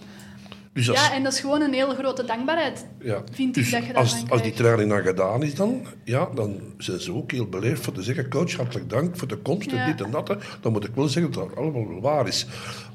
[0.73, 3.23] Dus ja, en dat is gewoon een hele grote dankbaarheid, ja.
[3.31, 6.59] vind dus ik, dat je als, als die training dan gedaan is, dan, ja, dan
[6.77, 9.85] zijn ze ook heel beleefd voor te zeggen, coach, hartelijk dank voor de komst en
[9.85, 10.35] dit en dat.
[10.61, 12.45] Dan moet ik wel zeggen dat dat allemaal wel waar is.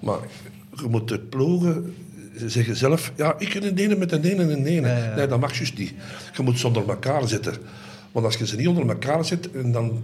[0.00, 0.18] Maar
[0.80, 1.94] je moet het ploegen
[2.38, 5.12] ze zeggen zelf, ja, ik kan een ene met een ene en een ene.
[5.16, 5.94] Nee, dat mag juist niet.
[6.36, 7.54] Je moet ze onder elkaar zetten.
[8.12, 10.02] Want als je ze niet onder elkaar zet, dan,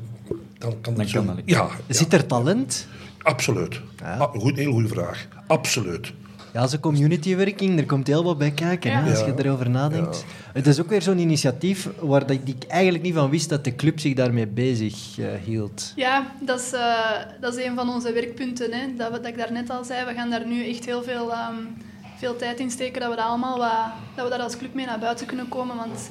[0.59, 1.25] dan kan dat zo...
[1.45, 2.87] ja, Zit er talent?
[3.23, 3.81] Absoluut.
[4.03, 5.29] Ah, goed, heel goede vraag.
[5.47, 6.13] Absoluut.
[6.53, 10.25] Ja, zo'n communitywerking, er komt heel wat bij kijken hè, als je erover nadenkt.
[10.53, 14.01] Het is ook weer zo'n initiatief waar ik eigenlijk niet van wist dat de club
[14.01, 15.93] zich daarmee bezig uh, hield.
[15.97, 16.95] Ja, dat is, uh,
[17.41, 18.73] dat is een van onze werkpunten.
[18.73, 18.97] Hè.
[18.97, 21.77] Dat, dat ik daarnet al zei, we gaan daar nu echt heel veel, um,
[22.17, 24.87] veel tijd in steken dat we, dat, allemaal wat, dat we daar als club mee
[24.87, 25.77] naar buiten kunnen komen.
[25.77, 26.11] Want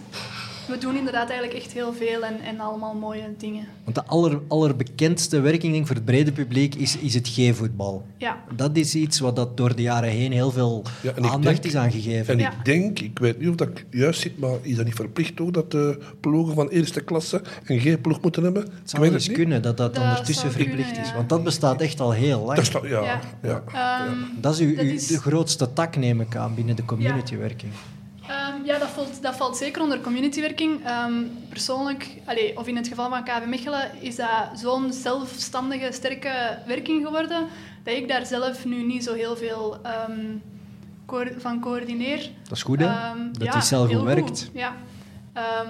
[0.69, 3.67] we doen inderdaad eigenlijk echt heel veel en, en allemaal mooie dingen.
[3.83, 8.05] Want de aller, allerbekendste werking denk, voor het brede publiek is, is het G-voetbal.
[8.17, 8.43] Ja.
[8.55, 10.83] Dat is iets wat dat door de jaren heen heel veel
[11.21, 12.33] aandacht is aangegeven.
[12.33, 15.39] En ik denk, ik weet niet of dat juist zit, maar is dat niet verplicht
[15.39, 18.61] ook dat de ploegen van eerste klasse een G-ploeg moeten hebben?
[18.61, 21.13] Het zou wel eens kunnen dat dat, ondertussen verplicht is.
[21.13, 22.59] Want dat bestaat echt al heel lang.
[22.59, 23.63] Dat, ja, ja.
[23.73, 27.71] Ehm, dat is, uw, de grootste tak, neem ik aan, binnen de communitywerking.
[28.59, 30.89] Um, ja, dat valt, dat valt zeker onder communitywerking.
[30.89, 36.57] Um, persoonlijk, allez, of in het geval van KV Mechelen, is dat zo'n zelfstandige, sterke
[36.65, 37.47] werking geworden
[37.83, 39.77] dat ik daar zelf nu niet zo heel veel
[40.09, 40.41] um,
[41.37, 42.29] van coördineer.
[42.43, 42.85] Dat is goed, hè?
[43.31, 44.49] dat ja, is zelf gewerkt.
[44.53, 44.75] Ja,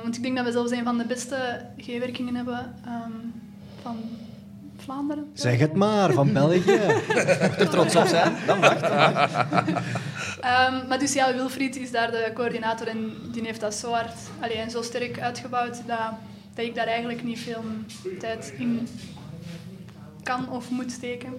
[0.04, 2.76] want ik denk dat we zelfs een van de beste G-werkingen hebben
[3.82, 3.98] van
[4.80, 5.30] Vlaanderen.
[5.34, 6.62] Zeg het maar, van België.
[7.42, 8.84] Mocht er trots op zijn, dan wacht.
[8.84, 14.14] um, maar dus ja, Wilfried is daar de coördinator en die heeft dat zo hard
[14.40, 15.98] allee, en zo sterk uitgebouwd dat,
[16.56, 17.64] dat ik daar eigenlijk niet veel
[18.20, 18.88] tijd in
[20.24, 21.34] kan of moet steken.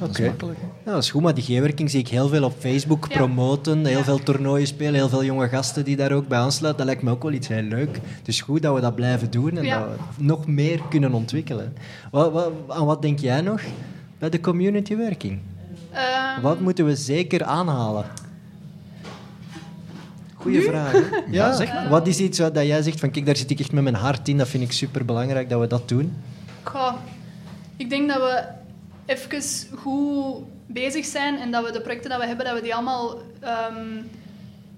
[0.00, 0.32] Oké.
[0.32, 0.54] Okay.
[0.84, 3.84] Ja, dat is goed, maar die G-werking zie ik heel veel op Facebook promoten.
[3.84, 6.86] Heel veel toernooien spelen, heel veel jonge gasten die daar ook bij aansluiten.
[6.86, 7.94] Dat lijkt me ook wel iets heel leuk.
[8.18, 11.76] Het is goed dat we dat blijven doen en dat we nog meer kunnen ontwikkelen.
[12.10, 13.60] Wat, wat, aan wat denk jij nog
[14.18, 15.38] bij de communitywerking?
[16.36, 18.04] Um, wat moeten we zeker aanhalen?
[20.34, 20.94] Goeie vraag.
[21.30, 21.88] Ja, zeg maar.
[21.88, 24.28] Wat is iets wat jij zegt van kijk, daar zit ik echt met mijn hart
[24.28, 24.38] in.
[24.38, 26.12] Dat vind ik super belangrijk dat we dat doen.
[26.62, 26.92] Goh,
[27.76, 28.44] ik denk dat we
[29.06, 32.74] even goed bezig zijn en dat we de projecten die we hebben, dat we die
[32.74, 33.18] allemaal
[33.70, 34.10] um,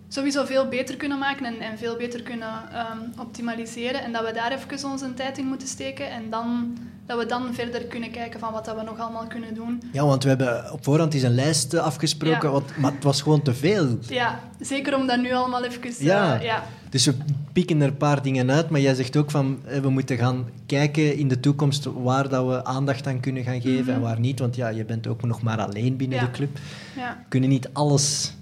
[0.09, 4.03] sowieso veel beter kunnen maken en, en veel beter kunnen um, optimaliseren.
[4.03, 7.55] En dat we daar even onze tijd in moeten steken en dan dat we dan
[7.55, 9.83] verder kunnen kijken van wat dat we nog allemaal kunnen doen.
[9.93, 13.43] Ja, want we hebben op voorhand is een lijst afgesproken, wat, maar het was gewoon
[13.43, 13.99] te veel.
[14.01, 16.05] Ja, zeker om dat nu allemaal even...
[16.05, 16.37] Ja.
[16.37, 16.65] Uh, ja.
[16.91, 17.15] Dus we
[17.53, 20.47] pikken er een paar dingen uit, maar jij zegt ook van eh, we moeten gaan
[20.67, 24.09] kijken in de toekomst waar dat we aandacht aan kunnen gaan geven en mhm.
[24.09, 24.39] waar niet.
[24.39, 26.59] Want ja, je bent ook nog maar alleen binnen de club.
[26.97, 27.17] Ja.
[27.23, 28.35] We kunnen niet alles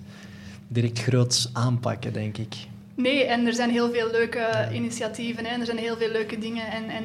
[0.73, 2.55] direct groots aanpakken, denk ik.
[2.95, 6.67] Nee, en er zijn heel veel leuke initiatieven en er zijn heel veel leuke dingen
[6.67, 7.05] en, en,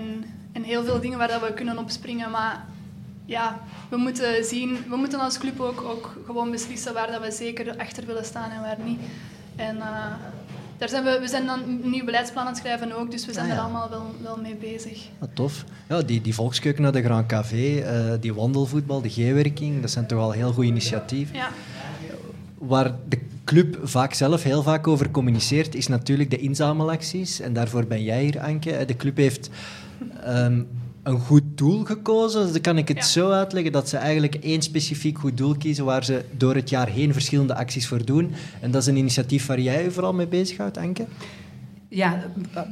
[0.51, 2.32] en heel veel dingen waar dat we kunnen opspringen.
[2.32, 2.65] Maar
[3.25, 7.32] ja, we moeten zien, we moeten als club ook, ook gewoon beslissen waar dat we
[7.32, 8.99] zeker achter willen staan en waar niet.
[9.56, 10.13] En uh,
[10.77, 13.34] daar zijn we, we zijn dan een nieuw beleidsplan aan het schrijven ook, dus we
[13.34, 15.08] zijn ah, er allemaal wel, wel mee bezig.
[15.19, 15.63] Ah, tof.
[15.89, 20.08] Ja, die, die volkskeuken naar de Grand Café, uh, die wandelvoetbal, de G-werking, dat zijn
[20.08, 21.36] toch al heel goede initiatieven.
[21.36, 21.49] Ja.
[22.58, 27.39] Waar de club vaak zelf heel vaak over communiceert, is natuurlijk de inzamelacties.
[27.39, 28.83] En daarvoor ben jij hier, Anke.
[28.86, 29.49] De club heeft...
[30.27, 30.67] Um,
[31.07, 32.51] een goed doel gekozen.
[32.51, 36.03] Dan kan ik het zo uitleggen dat ze eigenlijk één specifiek goed doel kiezen waar
[36.03, 38.31] ze door het jaar heen verschillende acties voor doen.
[38.62, 41.05] En dat is een initiatief waar jij je vooral mee bezighoudt, Anke?
[41.89, 42.23] Ja,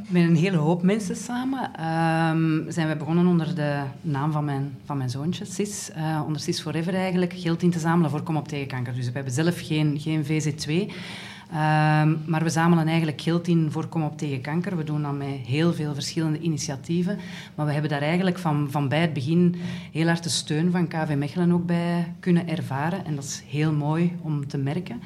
[0.08, 4.78] met een hele hoop mensen samen um, zijn we begonnen onder de naam van mijn,
[4.86, 5.89] van mijn zoontje, Sis.
[5.97, 8.93] Uh, onder Sis Forever eigenlijk, geld in te zamelen voor Kom op tegen kanker.
[8.93, 10.93] Dus we hebben zelf geen, geen VZ2.
[11.51, 14.78] Um, maar we zamelen eigenlijk geld in voor Kom op tegen kanker.
[14.78, 17.17] We doen dat met heel veel verschillende initiatieven.
[17.56, 19.56] Maar we hebben daar eigenlijk van, van bij het begin
[19.91, 23.06] heel hard de steun van KV Mechelen ook bij kunnen ervaren.
[23.06, 25.01] En dat is heel mooi om te merken.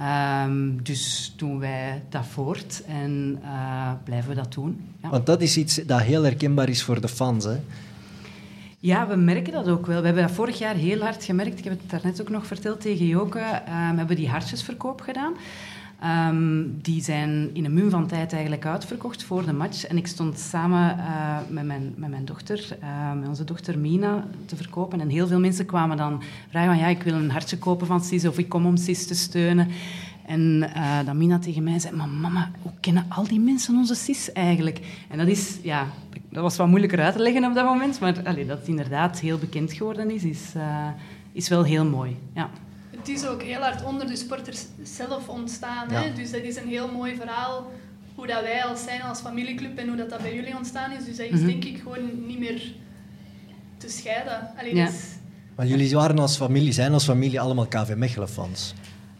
[0.00, 4.84] Um, dus doen wij dat voort en uh, blijven we dat doen.
[5.02, 5.08] Ja.
[5.08, 7.56] Want dat is iets dat heel herkenbaar is voor de fans, hè?
[8.78, 10.00] Ja, we merken dat ook wel.
[10.00, 11.58] We hebben dat vorig jaar heel hard gemerkt.
[11.58, 13.38] Ik heb het daarnet ook nog verteld tegen Joke.
[13.38, 15.32] Um, we hebben die hartjesverkoop gedaan.
[16.04, 19.86] Um, die zijn in een mum van tijd eigenlijk uitverkocht voor de match.
[19.86, 24.24] En ik stond samen uh, met, mijn, met mijn dochter, uh, met onze dochter Mina,
[24.44, 25.00] te verkopen.
[25.00, 28.00] En heel veel mensen kwamen dan vragen van ja, ik wil een hartje kopen van
[28.00, 29.68] Sis of ik kom om Sis te steunen.
[30.26, 33.94] En uh, dan Mina tegen mij zei, maar mama, hoe kennen al die mensen onze
[33.94, 34.80] Sis eigenlijk?
[35.08, 35.86] En dat is, ja,
[36.30, 38.00] dat was wat moeilijker uit te leggen op dat moment.
[38.00, 40.52] Maar dat het inderdaad heel bekend geworden is, is,
[41.32, 42.16] is wel heel mooi.
[42.34, 42.50] Ja
[43.06, 45.90] het is ook heel hard onder de sporters zelf ontstaan.
[45.90, 46.12] Hè?
[46.12, 47.70] Dus dat is een heel mooi verhaal
[48.14, 51.04] hoe dat wij als zijn als familieclub en hoe dat, dat bij jullie ontstaan is.
[51.04, 51.46] Dus dat is mhm.
[51.46, 52.72] denk ik gewoon niet meer
[53.76, 54.50] te scheiden.
[54.58, 54.88] Allee, ja.
[55.56, 58.74] Maar jullie waren als familie, zijn als familie allemaal KV Mechelen fans.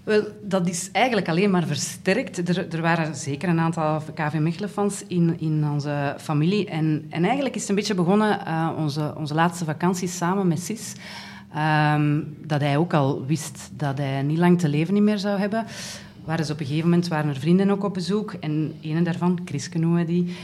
[0.05, 2.49] Wel, dat is eigenlijk alleen maar versterkt.
[2.49, 6.66] Er, er waren zeker een aantal KV Mechelen-fans in, in onze familie.
[6.68, 10.61] En, en eigenlijk is het een beetje begonnen, uh, onze, onze laatste vakantie samen met
[10.61, 10.94] Sis.
[11.57, 15.66] Um, dat hij ook al wist dat hij niet lang te leven meer zou hebben
[16.27, 18.33] waren ze op een gegeven moment waren er vrienden ook op bezoek.
[18.33, 20.37] En een daarvan, Chris noemen die,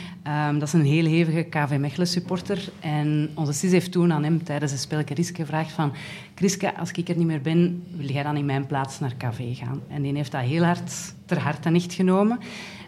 [0.49, 2.69] um, dat is een heel hevige KV Mechelen supporter.
[2.81, 5.93] En onze sis heeft toen aan hem tijdens een spelletje Riske gevraagd van...
[6.35, 9.59] Chriske, als ik er niet meer ben, wil jij dan in mijn plaats naar KV
[9.59, 9.81] gaan?
[9.89, 12.39] En die heeft dat heel hard ter harte echt genomen.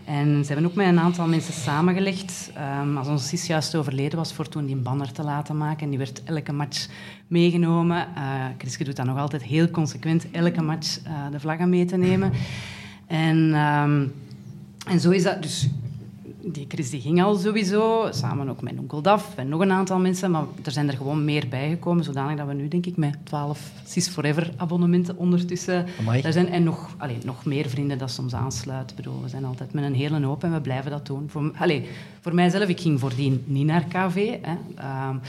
[0.05, 2.51] En ze hebben ook met een aantal mensen samengelegd.
[2.83, 5.83] Um, als onze sis juist overleden was, voor toen die banner te laten maken.
[5.83, 6.89] En die werd elke match
[7.27, 8.07] meegenomen.
[8.17, 11.97] Uh, Chriske doet dat nog altijd heel consequent, elke match uh, de vlaggen mee te
[11.97, 12.33] nemen.
[13.07, 14.13] En, um,
[14.87, 15.43] en zo is dat.
[15.43, 15.69] Dus
[16.53, 19.99] die Chris die ging al sowieso, samen ook met onkel Daf en nog een aantal
[19.99, 23.17] mensen, maar er zijn er gewoon meer bijgekomen, zodanig dat we nu, denk ik, met
[23.25, 25.87] 12 Sis Forever abonnementen ondertussen
[26.23, 26.49] daar zijn.
[26.49, 28.97] En nog, allee, nog meer vrienden dat soms aansluiten.
[28.97, 31.25] Bedoel, we zijn altijd met een hele hoop en we blijven dat doen.
[31.29, 31.89] Voor, allee,
[32.21, 34.37] voor mijzelf, ik ging voordien niet naar KV.
[34.41, 34.57] Hè.
[35.09, 35.21] Um,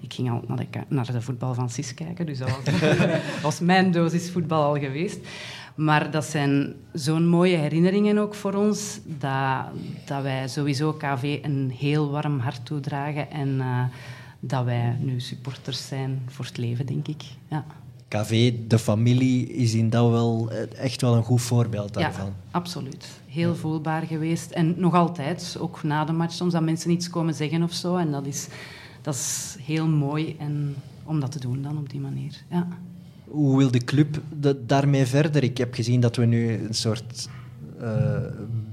[0.00, 2.74] ik ging al naar de, naar de voetbal van Sis kijken, dus dat was,
[3.42, 5.18] was mijn dosis voetbal al geweest.
[5.78, 9.64] Maar dat zijn zo'n mooie herinneringen ook voor ons, dat,
[10.04, 13.82] dat wij sowieso KV een heel warm hart toedragen en uh,
[14.40, 17.22] dat wij nu supporters zijn voor het leven, denk ik.
[17.48, 17.64] Ja.
[18.08, 22.26] KV, de familie, is in dat wel eh, echt wel een goed voorbeeld daarvan.
[22.26, 23.20] Ja, absoluut.
[23.26, 24.50] Heel voelbaar geweest.
[24.50, 27.96] En nog altijd, ook na de match, soms dat mensen iets komen zeggen of zo.
[27.96, 28.48] En dat is,
[29.02, 32.42] dat is heel mooi en, om dat te doen dan op die manier.
[32.50, 32.68] Ja.
[33.28, 34.20] Hoe wil de club
[34.66, 35.42] daarmee verder?
[35.42, 37.28] Ik heb gezien dat we nu een soort
[37.82, 37.88] uh,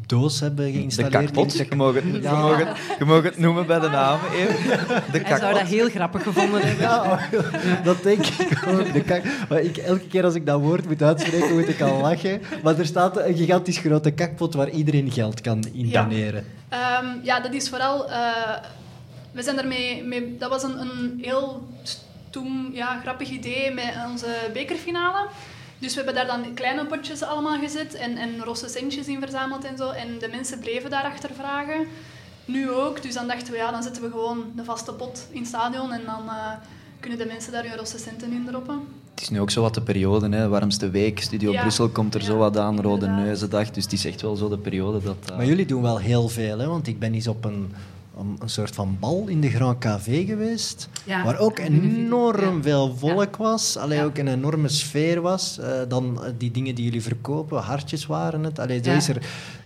[0.05, 1.13] doos hebben geïnstalleerd.
[1.13, 2.75] De kakpot, je mag, het, ja.
[2.99, 4.19] je, mag het, noemen bij de naam.
[5.11, 6.85] De Hij zou dat heel grappig gevonden hebben.
[6.85, 7.29] Ja,
[7.83, 8.93] dat denk ik ook.
[8.93, 9.23] De kak...
[9.49, 12.41] maar ik, elke keer als ik dat woord moet uitspreken, moet ik al lachen.
[12.63, 16.45] Maar er staat een gigantisch grote kakpot waar iedereen geld kan in doneren.
[16.69, 18.09] Ja, um, ja dat is vooral...
[18.09, 18.15] Uh,
[19.31, 20.03] we zijn daarmee...
[20.03, 21.67] Mee, dat was een, een heel
[22.35, 25.27] toen ja, grappig idee met onze bekerfinale.
[25.79, 29.63] Dus we hebben daar dan kleine potjes allemaal gezet en, en rosse centjes in verzameld
[29.63, 29.89] en zo.
[29.89, 31.87] En de mensen bleven daarachter vragen.
[32.45, 33.01] Nu ook.
[33.01, 35.91] Dus dan dachten we, ja, dan zetten we gewoon een vaste pot in het stadion
[35.91, 36.51] en dan uh,
[36.99, 38.79] kunnen de mensen daar hun rosse centen in droppen.
[39.13, 40.47] Het is nu ook zo wat de periode, hè.
[40.47, 41.19] warmste week.
[41.19, 43.71] Studio Brussel komt er zo wat aan, Rode Neuzendag.
[43.71, 45.15] Dus het is echt wel zo de periode dat...
[45.31, 45.37] Uh...
[45.37, 46.67] Maar jullie doen wel heel veel, hè?
[46.67, 47.73] want ik ben eens op een
[48.17, 53.77] een, soort van bal in de Grand Café geweest, waar ook enorm veel volk was,
[53.77, 55.57] alleen ook een enorme sfeer was.
[55.59, 58.59] Uh, dan uh, die dingen die jullie verkopen, hartjes waren het.
[58.59, 59.15] Allee, is er,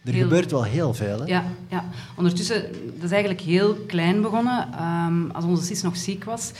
[0.03, 1.19] er gebeurt wel heel veel.
[1.19, 1.25] Hè?
[1.25, 1.85] Ja, ja,
[2.15, 2.61] ondertussen,
[2.95, 4.67] dat is eigenlijk heel klein begonnen.
[5.07, 6.51] Um, als onze sis nog ziek was,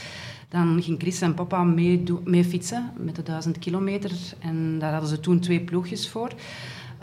[0.48, 4.10] dan ging Chris en papa mee, mee fietsen met de duizend kilometer.
[4.38, 6.32] En daar hadden ze toen twee ploegjes voor.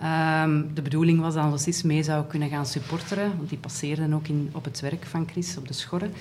[0.03, 4.27] Um, de bedoeling was dat Sis mee zou kunnen gaan supporteren, want die passeerden ook
[4.27, 6.13] in, op het werk van Chris, op de schorren.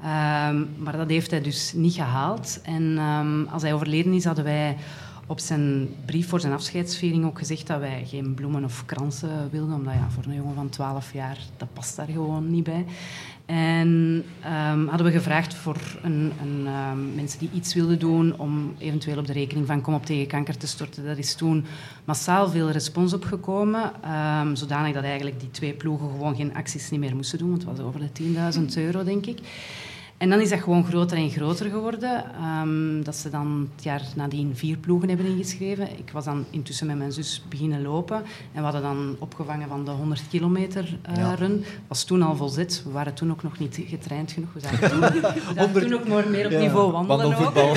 [0.00, 2.60] Um, maar dat heeft hij dus niet gehaald.
[2.62, 4.76] En um, als hij overleden is, hadden wij
[5.26, 9.74] op zijn brief voor zijn afscheidsviering ook gezegd dat wij geen bloemen of kransen wilden,
[9.74, 12.84] omdat ja, voor een jongen van 12 jaar, dat past daar gewoon niet bij.
[13.46, 18.74] En um, hadden we gevraagd voor een, een, um, mensen die iets wilden doen om
[18.78, 21.04] eventueel op de rekening van Kom op tegen kanker te storten.
[21.04, 21.64] Dat is toen
[22.04, 23.92] massaal veel respons opgekomen,
[24.40, 27.62] um, zodanig dat eigenlijk die twee ploegen gewoon geen acties niet meer moesten doen, want
[27.62, 28.22] het was over de
[28.58, 29.38] 10.000 euro, denk ik.
[30.18, 32.24] En dan is dat gewoon groter en groter geworden.
[32.62, 35.88] Um, dat ze dan het jaar nadien vier ploegen hebben ingeschreven.
[35.98, 38.16] Ik was dan intussen met mijn zus beginnen lopen.
[38.16, 41.64] En we hadden dan opgevangen van de 100 kilometer uh, run.
[41.88, 42.82] was toen al volzet.
[42.84, 44.52] We waren toen ook nog niet getraind genoeg.
[44.52, 45.00] We zaten toen,
[45.72, 47.28] we toen ook maar meer op niveau wandelen.
[47.28, 47.76] Wandelvoetbal.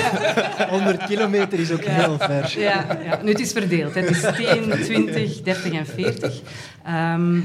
[0.68, 2.60] 100 kilometer is ook heel ver.
[2.60, 3.94] Ja, ja, nu het is verdeeld.
[3.94, 6.40] Het is 10, 20, 30 en 40.
[6.88, 7.44] Um,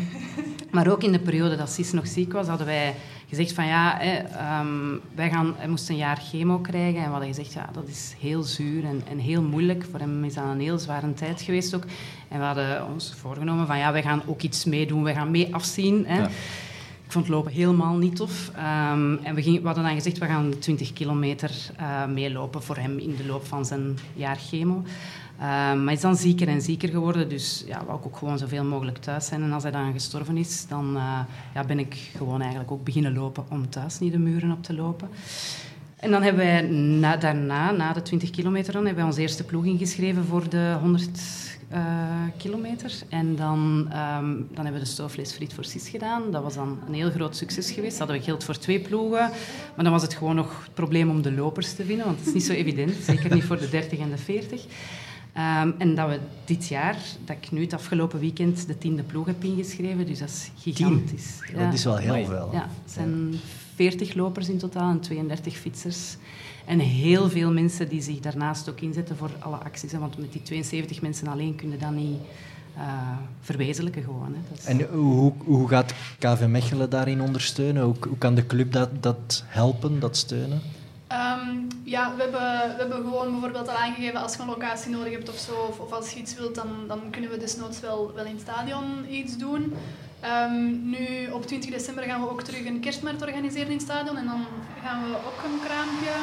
[0.71, 2.95] maar ook in de periode dat Sis nog ziek was, hadden wij
[3.29, 4.17] gezegd van ja, hè,
[4.59, 6.99] um, wij gaan, hij moest een jaar chemo krijgen.
[6.99, 9.85] En we hadden gezegd, ja, dat is heel zuur en, en heel moeilijk.
[9.91, 11.83] Voor hem is dat een heel zware tijd geweest ook.
[12.27, 15.03] En we hadden ons voorgenomen van ja, wij gaan ook iets meedoen.
[15.03, 16.05] Wij gaan mee afzien.
[16.07, 16.17] Hè.
[16.17, 16.29] Ja.
[17.05, 18.51] Ik vond lopen helemaal niet tof.
[18.57, 22.77] Um, en we, gingen, we hadden dan gezegd, we gaan 20 kilometer uh, meelopen voor
[22.77, 24.83] hem in de loop van zijn jaar chemo.
[25.39, 28.63] Uh, maar is dan zieker en zieker geworden, dus ja, wou ik ook gewoon zoveel
[28.63, 29.43] mogelijk thuis zijn.
[29.43, 31.19] En als hij dan gestorven is, dan uh,
[31.53, 34.73] ja, ben ik gewoon eigenlijk ook beginnen lopen om thuis niet de muren op te
[34.73, 35.09] lopen.
[35.95, 36.61] En dan hebben wij
[36.99, 41.09] na, daarna, na de 20 kilometer, hebben wij onze eerste ploeg ingeschreven voor de 100
[41.73, 41.79] uh,
[42.37, 42.93] kilometer.
[43.09, 46.31] En dan, um, dan hebben we de stoofvleesfriet voor CIS gedaan.
[46.31, 47.97] Dat was dan een heel groot succes geweest.
[47.97, 49.29] Hadden we geld voor twee ploegen.
[49.75, 52.27] Maar dan was het gewoon nog het probleem om de lopers te vinden, want het
[52.27, 52.93] is niet zo evident.
[53.03, 54.65] Zeker niet voor de 30 en de 40.
[55.37, 59.25] Um, en dat we dit jaar, dat ik nu het afgelopen weekend de tiende ploeg
[59.25, 61.39] heb ingeschreven, dus dat is gigantisch.
[61.53, 61.65] Ja.
[61.65, 62.49] Dat is wel heel veel.
[62.51, 63.33] Ja, het zijn
[63.75, 66.17] 40 lopers in totaal en 32 fietsers.
[66.65, 69.91] En heel veel mensen die zich daarnaast ook inzetten voor alle acties.
[69.91, 72.17] Want met die 72 mensen alleen kunnen dat niet
[72.77, 72.83] uh,
[73.41, 74.33] verwezenlijken gewoon.
[74.33, 74.55] Hè.
[74.57, 74.65] Is...
[74.65, 77.83] En hoe, hoe gaat KV Mechelen daarin ondersteunen?
[77.83, 80.61] Hoe, hoe kan de club dat, dat helpen, dat steunen?
[81.15, 82.41] Um, ja, we hebben,
[82.75, 85.79] we hebben gewoon bijvoorbeeld al aangegeven als je een locatie nodig hebt of zo, of,
[85.79, 89.05] of als je iets wilt, dan, dan kunnen we desnoods wel, wel in het stadion
[89.09, 89.73] iets doen.
[90.25, 94.17] Um, nu, op 20 december gaan we ook terug een kerstmarkt organiseren in het stadion.
[94.17, 94.45] En dan
[94.83, 96.13] gaan we ook een kraampje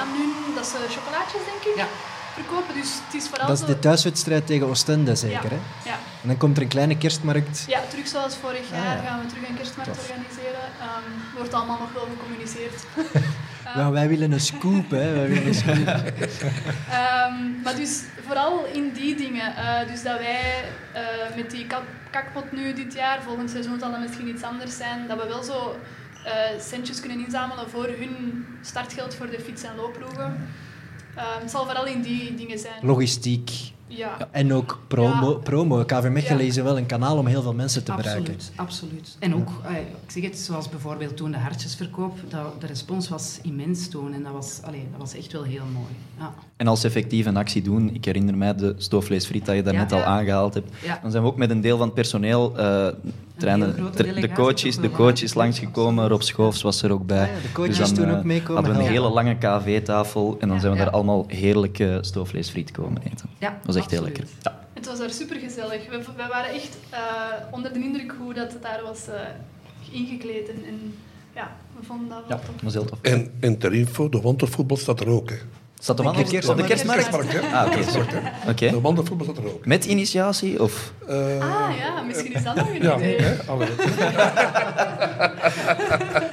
[0.00, 0.54] aan doen.
[0.54, 1.76] Dat is chocolaatjes, denk ik.
[1.76, 1.86] Ja.
[2.34, 2.74] Verkopen.
[2.74, 5.50] Dus het is vooral dat is de thuiswedstrijd tegen Oostende, zeker?
[5.50, 5.58] Ja.
[5.82, 5.90] Hè?
[5.90, 5.98] ja.
[6.22, 7.64] En dan komt er een kleine kerstmarkt.
[7.68, 10.64] Ja, terug zoals vorig jaar ah, gaan we terug een kerstmarkt organiseren.
[10.86, 12.84] Um, wordt allemaal nog wel gecommuniceerd.
[13.76, 15.14] um, wij willen een scoop, hè.
[15.14, 15.76] Wij willen een scoop.
[17.64, 19.52] maar dus vooral in die dingen.
[19.52, 21.66] Uh, dus dat wij uh, met die
[22.10, 25.42] kakpot nu dit jaar, volgend seizoen zal dat misschien iets anders zijn, dat we wel
[25.42, 25.76] zo
[26.26, 30.48] uh, centjes kunnen inzamelen voor hun startgeld voor de fiets- en loopploegen.
[31.14, 32.86] het zal vooral in die dingen zijn.
[32.86, 33.50] Logistiek,
[33.88, 34.28] ja.
[34.30, 35.30] En ook promo.
[35.30, 35.36] Ja.
[35.36, 35.84] promo.
[35.84, 38.46] KV Mechelen is wel een kanaal om heel veel mensen te absoluut, bereiken.
[38.56, 39.16] Absoluut.
[39.18, 39.48] En ook,
[40.04, 44.12] ik zeg het, zoals bijvoorbeeld toen de hartjesverkoop, dat, de respons was immens toen.
[44.12, 45.92] En dat was, allee, dat was echt wel heel mooi.
[46.18, 46.34] Ja.
[46.56, 50.02] En als effectief een actie doen, ik herinner mij de stoofvleesfriet dat je daarnet al
[50.02, 50.70] aangehaald hebt,
[51.02, 52.88] dan zijn we ook met een deel van het personeel uh,
[53.36, 56.08] trainen, de coaches, de coaches langsgekomen.
[56.08, 57.22] Rob Schoofs was er ook bij.
[57.22, 58.54] Ah de coaches dus dan, toen ook meekomen.
[58.54, 63.02] hadden we een hele lange KV-tafel en dan zijn we daar allemaal heerlijke stoofvleesfriet komen
[63.02, 63.28] eten.
[63.38, 64.24] Ja, dat was echt heel lekker.
[64.42, 64.66] Ja.
[64.72, 65.88] Het was daar super gezellig.
[65.88, 66.98] We, we waren echt uh,
[67.50, 69.14] onder de indruk hoe dat het daar was uh,
[69.90, 70.48] ingekleed.
[70.48, 70.94] En, en,
[71.34, 72.98] ja, we vonden dat wel ja, was heel tof.
[73.02, 75.30] En, en ter info, de wandelvoetbal staat er ook.
[75.30, 75.36] Hè.
[75.80, 77.14] Staat de wandelvoetbal op de kerstmarkt?
[77.14, 77.78] Ah, oké.
[77.98, 78.32] Okay.
[78.48, 78.70] okay.
[78.70, 79.66] De wandelvoetbal staat er ook.
[79.66, 80.62] Met initiatie?
[80.62, 80.92] Of?
[81.08, 83.16] Uh, ah ja, misschien is dat nog een ja, idee.
[83.16, 83.36] Hè,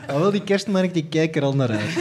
[0.07, 1.93] ah, wel, die kerstmarkt die kijken er al naar uit.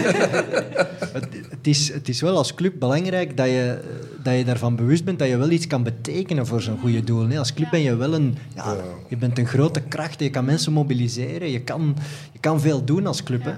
[1.65, 3.81] het, het, is, het is wel als club belangrijk dat je,
[4.23, 7.23] dat je daarvan bewust bent dat je wel iets kan betekenen voor zo'n goede doel.
[7.23, 8.39] Nee, als club ben je wel een...
[8.55, 8.77] Ja,
[9.09, 11.97] je bent een grote kracht, je kan mensen mobiliseren, je kan,
[12.33, 13.45] je kan veel doen als club.
[13.45, 13.55] Hè.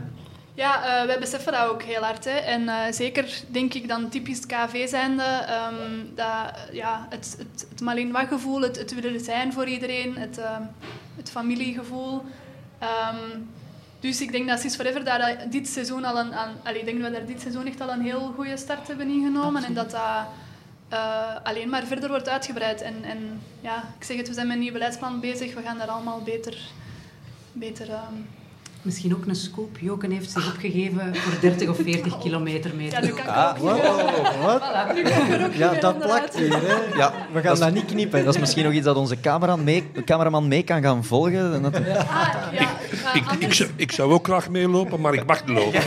[0.54, 2.24] Ja, uh, wij beseffen dat ook heel hard.
[2.24, 2.30] Hè.
[2.30, 7.80] En uh, zeker denk ik dan typisch KV zijnde, um, dat, ja, het, het, het
[7.80, 10.58] Malinois-gevoel, het, het willen zijn voor iedereen, het, uh,
[11.16, 12.22] het familiegevoel.
[12.82, 13.48] Um,
[14.06, 17.00] dus ik denk dat Sis Forever daar dit seizoen al een, aan, allee, ik denk
[17.00, 19.64] dat we daar dit seizoen echt al een heel goede start hebben ingenomen.
[19.64, 19.68] Absoluut.
[19.68, 22.82] En dat dat alleen maar verder wordt uitgebreid.
[22.82, 25.54] En, en ja, ik zeg het, we zijn met een nieuw beleidsplan bezig.
[25.54, 26.58] We gaan daar allemaal beter,
[27.52, 28.28] beter um,
[28.86, 29.78] Misschien ook een scoop.
[29.80, 33.50] Joken heeft zich opgegeven voor 30 of 40 kilometer mee Ja, nu kan ik ah,
[33.50, 34.62] ook wow, wat?
[34.62, 36.60] Voilà, ja, dat plakt weer.
[36.60, 36.74] Hè?
[36.98, 38.24] Ja, we gaan dat, niet knippen.
[38.24, 41.62] Dat is misschien nog iets dat onze cameraman mee, cameraman mee kan gaan volgen.
[41.62, 41.74] Dat...
[41.74, 41.82] Ah,
[42.52, 42.68] ja.
[43.14, 45.80] Ik, ik, ik, zou, ik, zou, ook graag meelopen, maar ik mag niet lopen.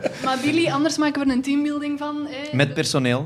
[0.26, 2.28] Maar Billy, anders maken we een teambuilding van.
[2.52, 3.24] Met personeel.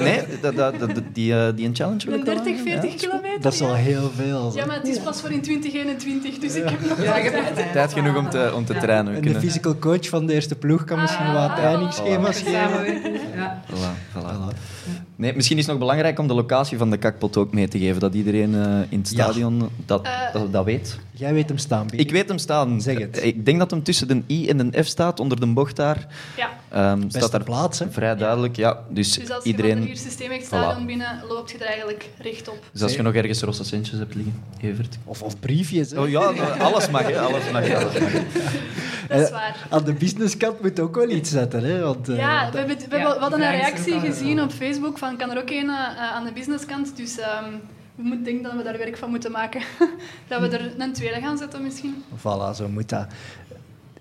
[0.00, 3.40] Nee, dat, dat, dat, die, uh, die een challenge wil ik 30, 40 kilometer.
[3.40, 4.52] Dat is al heel veel.
[4.54, 7.72] Ja, maar het is pas voor in 2021, dus ik heb nog ja, tijd.
[7.72, 9.14] tijd genoeg om te, om te trainen.
[9.14, 13.12] En de physical coach van de eerste ploeg kan misschien wat ah, trainingsschema's geven.
[13.34, 13.62] Ja.
[13.70, 14.75] Voilà, voilà.
[15.16, 17.78] Nee, misschien is het nog belangrijk om de locatie van de kakpot ook mee te
[17.78, 20.98] geven, dat iedereen uh, in het stadion dat, uh, dat, dat, weet.
[21.10, 22.80] Jij weet hem staan, Ik weet hem staan.
[22.80, 23.24] Zeg het.
[23.24, 26.06] Ik denk dat hem tussen de I en de F staat, onder de bocht daar.
[26.36, 26.92] Ja.
[26.92, 27.90] Um, staat daar plaats, hè?
[27.90, 28.78] Vrij duidelijk, ja.
[28.88, 29.76] Dus, dus als iedereen...
[29.76, 32.58] je van het systeem stadion binnen, loopt je er eigenlijk rechtop.
[32.72, 34.98] Dus als je nog ergens rosse centjes hebt liggen, Evert.
[35.04, 36.00] Of, of briefjes, hè?
[36.00, 36.20] Oh ja,
[36.58, 37.20] alles mag, hè.
[37.20, 38.12] Alles mag, alles mag.
[39.08, 39.66] Dat is waar.
[39.70, 41.80] Aan de businesskant moet ook wel iets zetten, hè?
[41.80, 45.30] Want, uh, ja, we, hebben, we, ja, hadden een reactie gezien op Facebook van kan
[45.30, 46.96] er ook een uh, aan de businesskant.
[46.96, 47.60] Dus um,
[47.94, 49.62] we moeten denken dat we daar werk van moeten maken.
[50.28, 52.04] dat we er een tweede gaan zetten misschien.
[52.18, 53.06] Voilà, zo moet dat.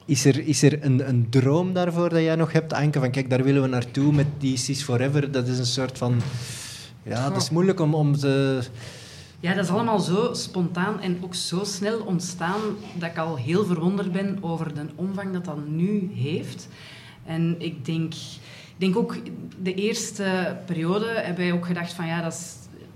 [0.06, 3.00] Is er, is er een, een droom daarvoor dat jij nog hebt, Anke?
[3.00, 5.32] Van kijk, daar willen we naartoe met die Cis Forever.
[5.32, 6.22] Dat is een soort van...
[7.04, 8.60] Ja, het is moeilijk om, om ze...
[9.40, 12.62] Ja, dat is allemaal zo spontaan en ook zo snel ontstaan
[12.94, 16.68] dat ik al heel verwonderd ben over de omvang dat dat nu heeft.
[17.26, 19.18] En ik denk, ik denk ook,
[19.62, 22.54] de eerste periode hebben wij ook gedacht van ja, dat is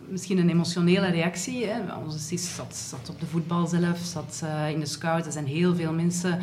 [0.10, 1.66] misschien een emotionele reactie.
[1.66, 1.96] Hè.
[2.04, 5.26] Onze sis zat, zat, op de voetbal zelf, zat uh, in de scouts.
[5.26, 6.40] Er zijn heel veel mensen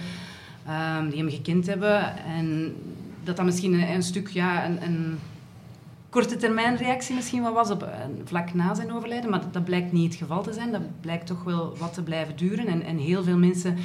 [0.66, 2.24] ehm, die hem gekend hebben.
[2.24, 2.74] En
[3.24, 5.18] dat dat misschien een, een stuk ja, een, een
[6.16, 7.88] korte termijn reactie misschien wel was op, uh,
[8.24, 9.30] vlak na zijn overlijden.
[9.30, 10.72] Maar dat, blijkt niet het geval te zijn.
[10.72, 12.66] Dat blijkt toch wel wat te blijven duren.
[12.66, 13.76] En, en heel veel mensen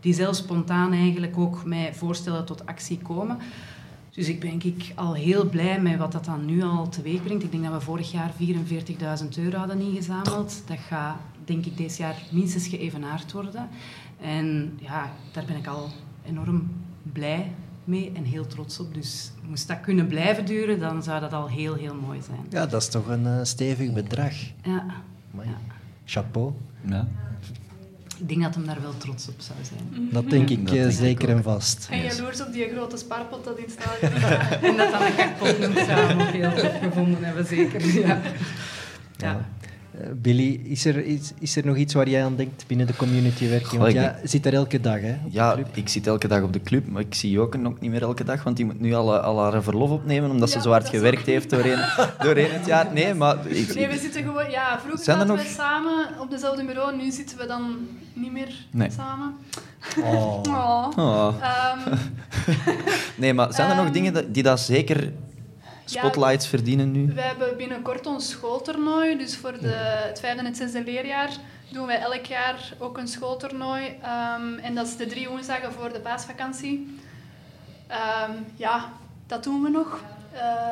[0.00, 3.38] die zelf spontaan eigenlijk ook mij voorstellen tot actie komen.
[4.10, 7.44] Dus ik ben ik al heel blij met wat dat dan nu al teweeg brengt.
[7.44, 8.32] Ik denk dat we vorig jaar
[9.22, 10.62] 44.000 euro hadden ingezameld.
[10.66, 13.68] Dat gaat denk ik deze jaar minstens geëvenaard worden.
[14.20, 15.88] En ja, daar ben ik al
[16.26, 16.70] enorm
[17.12, 17.52] blij
[17.84, 18.94] mee en heel trots op.
[18.94, 22.46] Dus moest dat kunnen blijven duren, dan zou dat al heel, heel mooi zijn.
[22.48, 24.32] Ja, dat is toch een uh, stevig bedrag.
[24.62, 24.84] Ja.
[25.42, 25.58] ja.
[26.04, 26.52] Chapeau.
[26.80, 27.08] Ja.
[28.18, 30.08] Ik denk dat hem daar wel trots op zou zijn.
[30.12, 31.88] Dat denk ik dat zeker en vast.
[31.90, 33.98] En jaloers op die grote spaarpot dat in staat.
[34.62, 37.86] en dat dan een kakpot noemt samen ook heel tof gevonden hebben, zeker.
[37.86, 38.06] Ja.
[38.06, 38.22] ja.
[39.16, 39.46] ja.
[40.00, 42.96] Uh, Billy, is er, is, is er nog iets waar jij aan denkt binnen de
[42.96, 43.80] communitywerking?
[43.80, 45.16] Want jij zit er elke dag, hè?
[45.30, 48.02] Ja, ik zit elke dag op de club, maar ik zie Joken ook niet meer
[48.02, 50.70] elke dag, want die moet nu al, al haar verlof opnemen, omdat ja, ze zo
[50.70, 51.78] hard gewerkt heeft doorheen,
[52.18, 52.92] doorheen het jaar.
[52.92, 53.46] Nee, maar...
[53.46, 54.50] Ik, nee, we zitten gewoon...
[54.50, 55.42] Ja, vroeger zaten nog...
[55.42, 57.76] we samen op dezelfde bureau, nu zitten we dan
[58.12, 58.90] niet meer nee.
[58.90, 59.34] samen.
[59.98, 60.40] Oh.
[60.48, 60.88] oh.
[60.96, 61.34] oh.
[61.86, 61.98] Um,
[63.22, 65.12] nee, maar zijn er nog um, dingen die dat zeker
[65.84, 67.12] spotlights ja, verdienen nu?
[67.14, 69.16] We hebben binnenkort ons schooltoernooi.
[69.18, 69.68] Dus voor de,
[70.08, 71.30] het vijfde en het zesde leerjaar
[71.72, 73.84] doen wij elk jaar ook een schooltoernooi.
[73.84, 76.98] Um, en dat is de drie woensdagen voor de paasvakantie.
[78.28, 78.92] Um, ja,
[79.26, 80.00] dat doen we nog.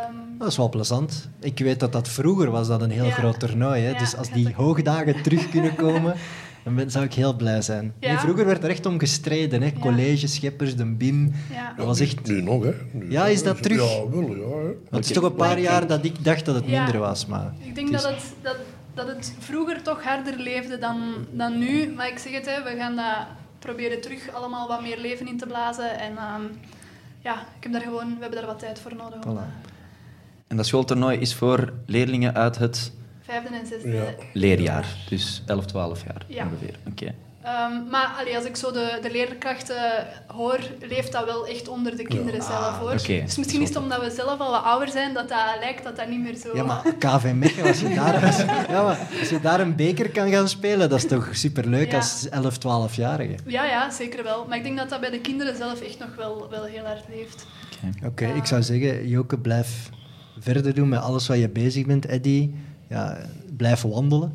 [0.09, 1.29] Um, dat is wel plezant.
[1.41, 3.11] Ik weet dat dat vroeger was dat een heel Ja.
[3.11, 3.83] groot toernooi.
[3.83, 3.91] Hè?
[3.91, 6.15] Ja, dus als die hoogdagen terug kunnen komen,
[6.65, 7.93] dan ben, zou ik heel blij zijn.
[8.01, 8.09] Ja.
[8.09, 9.63] Nee, vroeger werd er echt om gestreden.
[9.63, 9.73] Hè?
[9.81, 11.33] College, Scheppers, de BIM.
[11.53, 11.73] ja.
[11.77, 12.27] Dat was echt...
[12.27, 12.73] Nu nog, hè.
[12.93, 13.79] Nu Ja, is dat terug?
[13.97, 14.67] Ja, wel, ja.
[14.91, 14.97] Hè.
[14.97, 16.83] Het is toch een paar jaar dat ik dacht dat het Ja.
[16.83, 17.27] minder was.
[17.27, 18.57] Maar Ik denk dat, het, dat,
[18.95, 20.99] dat het vroeger toch harder leefde dan,
[21.31, 21.93] dan nu.
[21.97, 23.27] Maar ik zeg het, hè, we gaan dat
[23.59, 25.99] proberen terug allemaal wat meer leven in te blazen.
[25.99, 26.43] En ehm,
[27.23, 29.19] ja, ik heb daar gewoon, we hebben daar wat tijd voor nodig.
[29.27, 29.71] Voilà.
[30.47, 32.93] En dat schooltoernooi is voor leerlingen uit het
[33.33, 33.91] Vijfde en zesde.
[33.93, 34.05] Ja.
[34.33, 36.45] leerjaar, dus 11, 12 jaar Ja.
[36.45, 36.75] ongeveer.
[36.91, 37.15] Oké.
[37.43, 41.97] Ehm, maar allee, als ik zo de, de leerkrachten hoor, leeft dat wel echt onder
[41.97, 42.93] de kinderen zelf hoor.
[42.93, 43.23] oké.
[43.25, 45.97] Dus misschien is het omdat we zelf al wat ouder zijn dat dat lijkt dat
[45.97, 46.57] dat niet meer zo...
[46.57, 48.37] Ja, maar KV Mechelen, als je daar, als,
[48.69, 51.97] ja, maar als je daar een beker kan gaan spelen, dat is toch superleuk Ja.
[51.97, 53.35] als 11, 12-jarige.
[53.47, 54.45] Ja, ja, zeker wel.
[54.49, 57.05] Maar ik denk dat dat bij de kinderen zelf echt nog wel, wel heel hard
[57.09, 57.47] leeft.
[58.05, 59.89] Oké, ik zou zeggen, Joke, blijf
[60.39, 62.07] verder doen met alles wat je bezig bent.
[62.07, 62.51] Eddy,
[62.93, 63.19] ja,
[63.57, 64.33] blijf wandelen.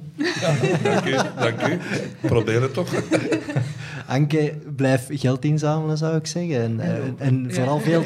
[0.82, 1.78] Dank u, dank u.
[2.28, 2.90] Probeer het toch.
[4.08, 6.62] Anke, blijf geld inzamelen, zou ik zeggen.
[6.62, 8.04] En, eh, en vooral, veel,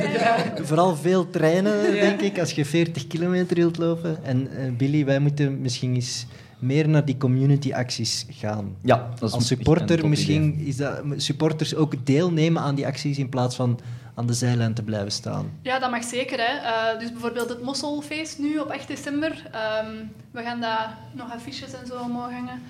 [0.62, 4.24] vooral veel trainen, denk ik, als je 40 kilometer wilt lopen.
[4.24, 6.26] En eh, Billy, wij moeten misschien eens
[6.60, 8.76] meer naar die community-acties gaan.
[8.82, 10.66] Ja, dat is Als supporter misschien idee.
[10.66, 13.80] is dat supporters ook deelnemen aan die acties in plaats van
[14.16, 15.52] aan de zijlijn te blijven staan.
[15.62, 16.40] Ja, dat mag zeker.
[16.40, 16.58] Hè.
[16.58, 19.44] Eh, dus bijvoorbeeld het Mosselfeest nu op 8 december.
[19.52, 19.96] Ehm,
[20.32, 22.62] we gaan daar nog affiches en zo omhoog hangen.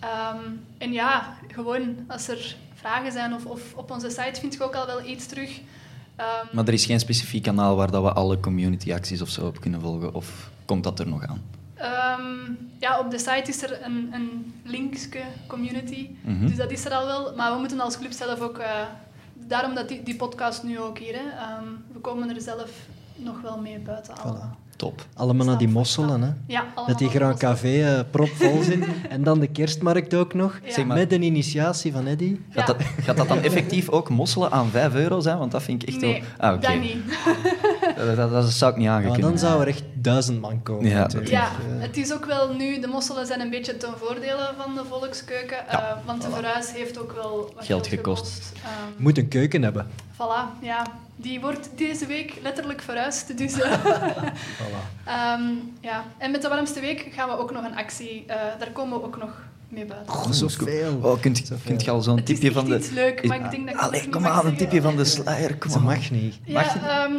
[0.00, 0.42] Ehm,
[0.78, 4.74] en ja, gewoon als er vragen zijn of, of op onze site vind je ook
[4.74, 5.60] al wel iets terug.
[6.16, 9.60] Ehm, Maar er is geen specifiek kanaal waar dat we alle community-acties of zo op
[9.60, 11.42] kunnen volgen, of komt dat er nog aan?
[11.74, 16.08] Ehm, ja, op de site is er een, een linkske community.
[16.20, 16.46] Mhm.
[16.46, 17.34] Dus dat is er al wel.
[17.36, 18.58] Maar we moeten als club zelf ook...
[18.58, 18.80] eh,
[19.46, 21.14] daarom dat die, die podcast nu ook hier.
[21.14, 21.28] Hè.
[21.28, 22.70] Ehm, we komen er zelf
[23.16, 24.16] nog wel mee buiten.
[24.16, 24.36] Al.
[24.36, 24.67] Voilà.
[24.78, 25.06] Top.
[25.14, 26.30] Allemaal naar die mosselen, hè.
[26.46, 27.38] Ja, Dat die Grand.
[27.38, 28.84] Café eh, propvol zit.
[29.08, 30.60] en dan de kerstmarkt ook nog.
[30.64, 30.72] Ja.
[30.72, 32.36] Zeg maar- Met een initiatie van Eddy.
[32.50, 32.72] Gaat, Ja.
[32.74, 35.38] dat, gaat dat dan effectief ook mosselen aan 5 euro zijn?
[35.38, 36.48] Want dat vind ik echt Nee, wel...
[36.50, 36.66] Ah, oké.
[36.66, 36.96] dat niet.
[37.96, 39.30] Dat, dat, dat zou ik niet Ja, maar aangekunnen.
[39.30, 40.90] dan zou er echt duizend man komen.
[40.90, 41.30] Ja, natuurlijk.
[41.30, 41.48] Ja,
[41.78, 45.56] het is ook wel nu, de mosselen zijn een beetje ten voordele van de volkskeuken.
[45.70, 48.52] Ja, eh, want de verhuis heeft ook wel wat Geld gekost.
[48.62, 49.86] Ehm, moet een keuken hebben.
[50.14, 50.82] Voilà, ja.
[51.20, 53.38] Die wordt deze week letterlijk verhuisd.
[53.38, 53.72] Dus, eh,
[55.04, 55.42] ehm,
[55.80, 56.04] ja.
[56.18, 58.24] En met de warmste week gaan we ook nog een actie.
[58.26, 59.30] eh, daar komen we ook nog
[59.68, 60.14] mee buiten.
[60.14, 60.98] Oh, zoveel.
[61.02, 61.56] Oh, kunt, Zoveel.
[61.66, 62.76] kunt je al zo'n Het is tipje van de...
[62.76, 64.96] iets leuk, is- maar ik denk dat ik het Allee, kom aan, een tipje van
[64.96, 65.56] de sluier.
[65.56, 65.82] Kom Ze aan.
[65.84, 66.38] mag niet.
[66.44, 66.62] Ja,
[67.04, 67.12] ehm,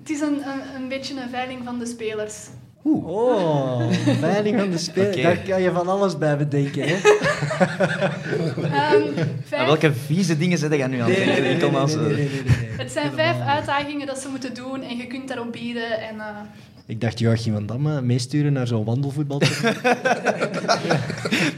[0.00, 2.34] het is een, een, een beetje een veiling van de spelers.
[2.82, 5.08] Oh, veiling van de speler.
[5.12, 5.22] Oké.
[5.22, 6.82] Daar kan je van alles bij bedenken.
[6.88, 6.94] Hè?
[8.62, 9.02] Ehm,
[9.44, 11.42] vijf- welke vieze dingen zit jij nu aan het denken?
[11.42, 12.65] Nee, nee, nee.
[12.76, 16.00] Het zijn vijf uitdagingen dat ze moeten doen en je kunt daarop bieden.
[16.00, 16.26] En, eh,
[16.86, 19.38] Ik dacht Joachim van Damme meesturen naar zo'n wandelvoetbal.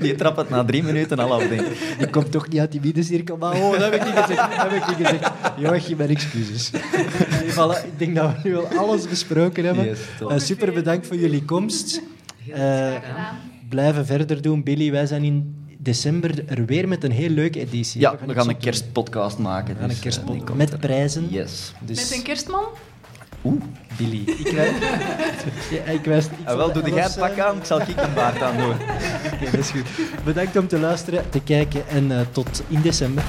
[0.00, 1.94] Die trapt het na drie minuten al af, denk ik.
[1.98, 3.36] Die komt toch niet uit die middencirkel.
[3.36, 4.56] Maar oh, dat heb ik niet gezegd.
[4.56, 5.30] Dat heb ik niet gezegd.
[5.56, 6.70] Joachim, mijn excuses.
[6.70, 9.84] Nee, voilà, ik denk dat we nu al alles besproken hebben.
[9.84, 9.98] Yes.
[10.28, 12.02] Eh, super bedankt voor jullie komst.
[12.52, 12.92] Eh,
[13.68, 14.62] blijven verder doen.
[14.62, 18.00] Billy, wij zijn in december er weer met een heel leuke editie.
[18.00, 19.74] Ja, we gaan, een kerstpodcast maken.
[19.74, 21.28] We gaan een dus, kerstpodcast met prijzen.
[21.30, 21.72] Yes.
[21.80, 22.08] Dus...
[22.08, 22.64] Met een kerstman?
[23.44, 23.62] Oeh,
[23.96, 24.22] Billy.
[24.28, 24.72] Ik wijs...
[25.84, 26.24] ja, ik wijs...
[26.24, 28.74] Ik ah, wel, doe jij het pak aan, ik zal ik een baard aan doen.
[29.32, 29.86] Oké, dat is goed.
[30.24, 33.24] Bedankt om te luisteren, te kijken en uh, tot in december.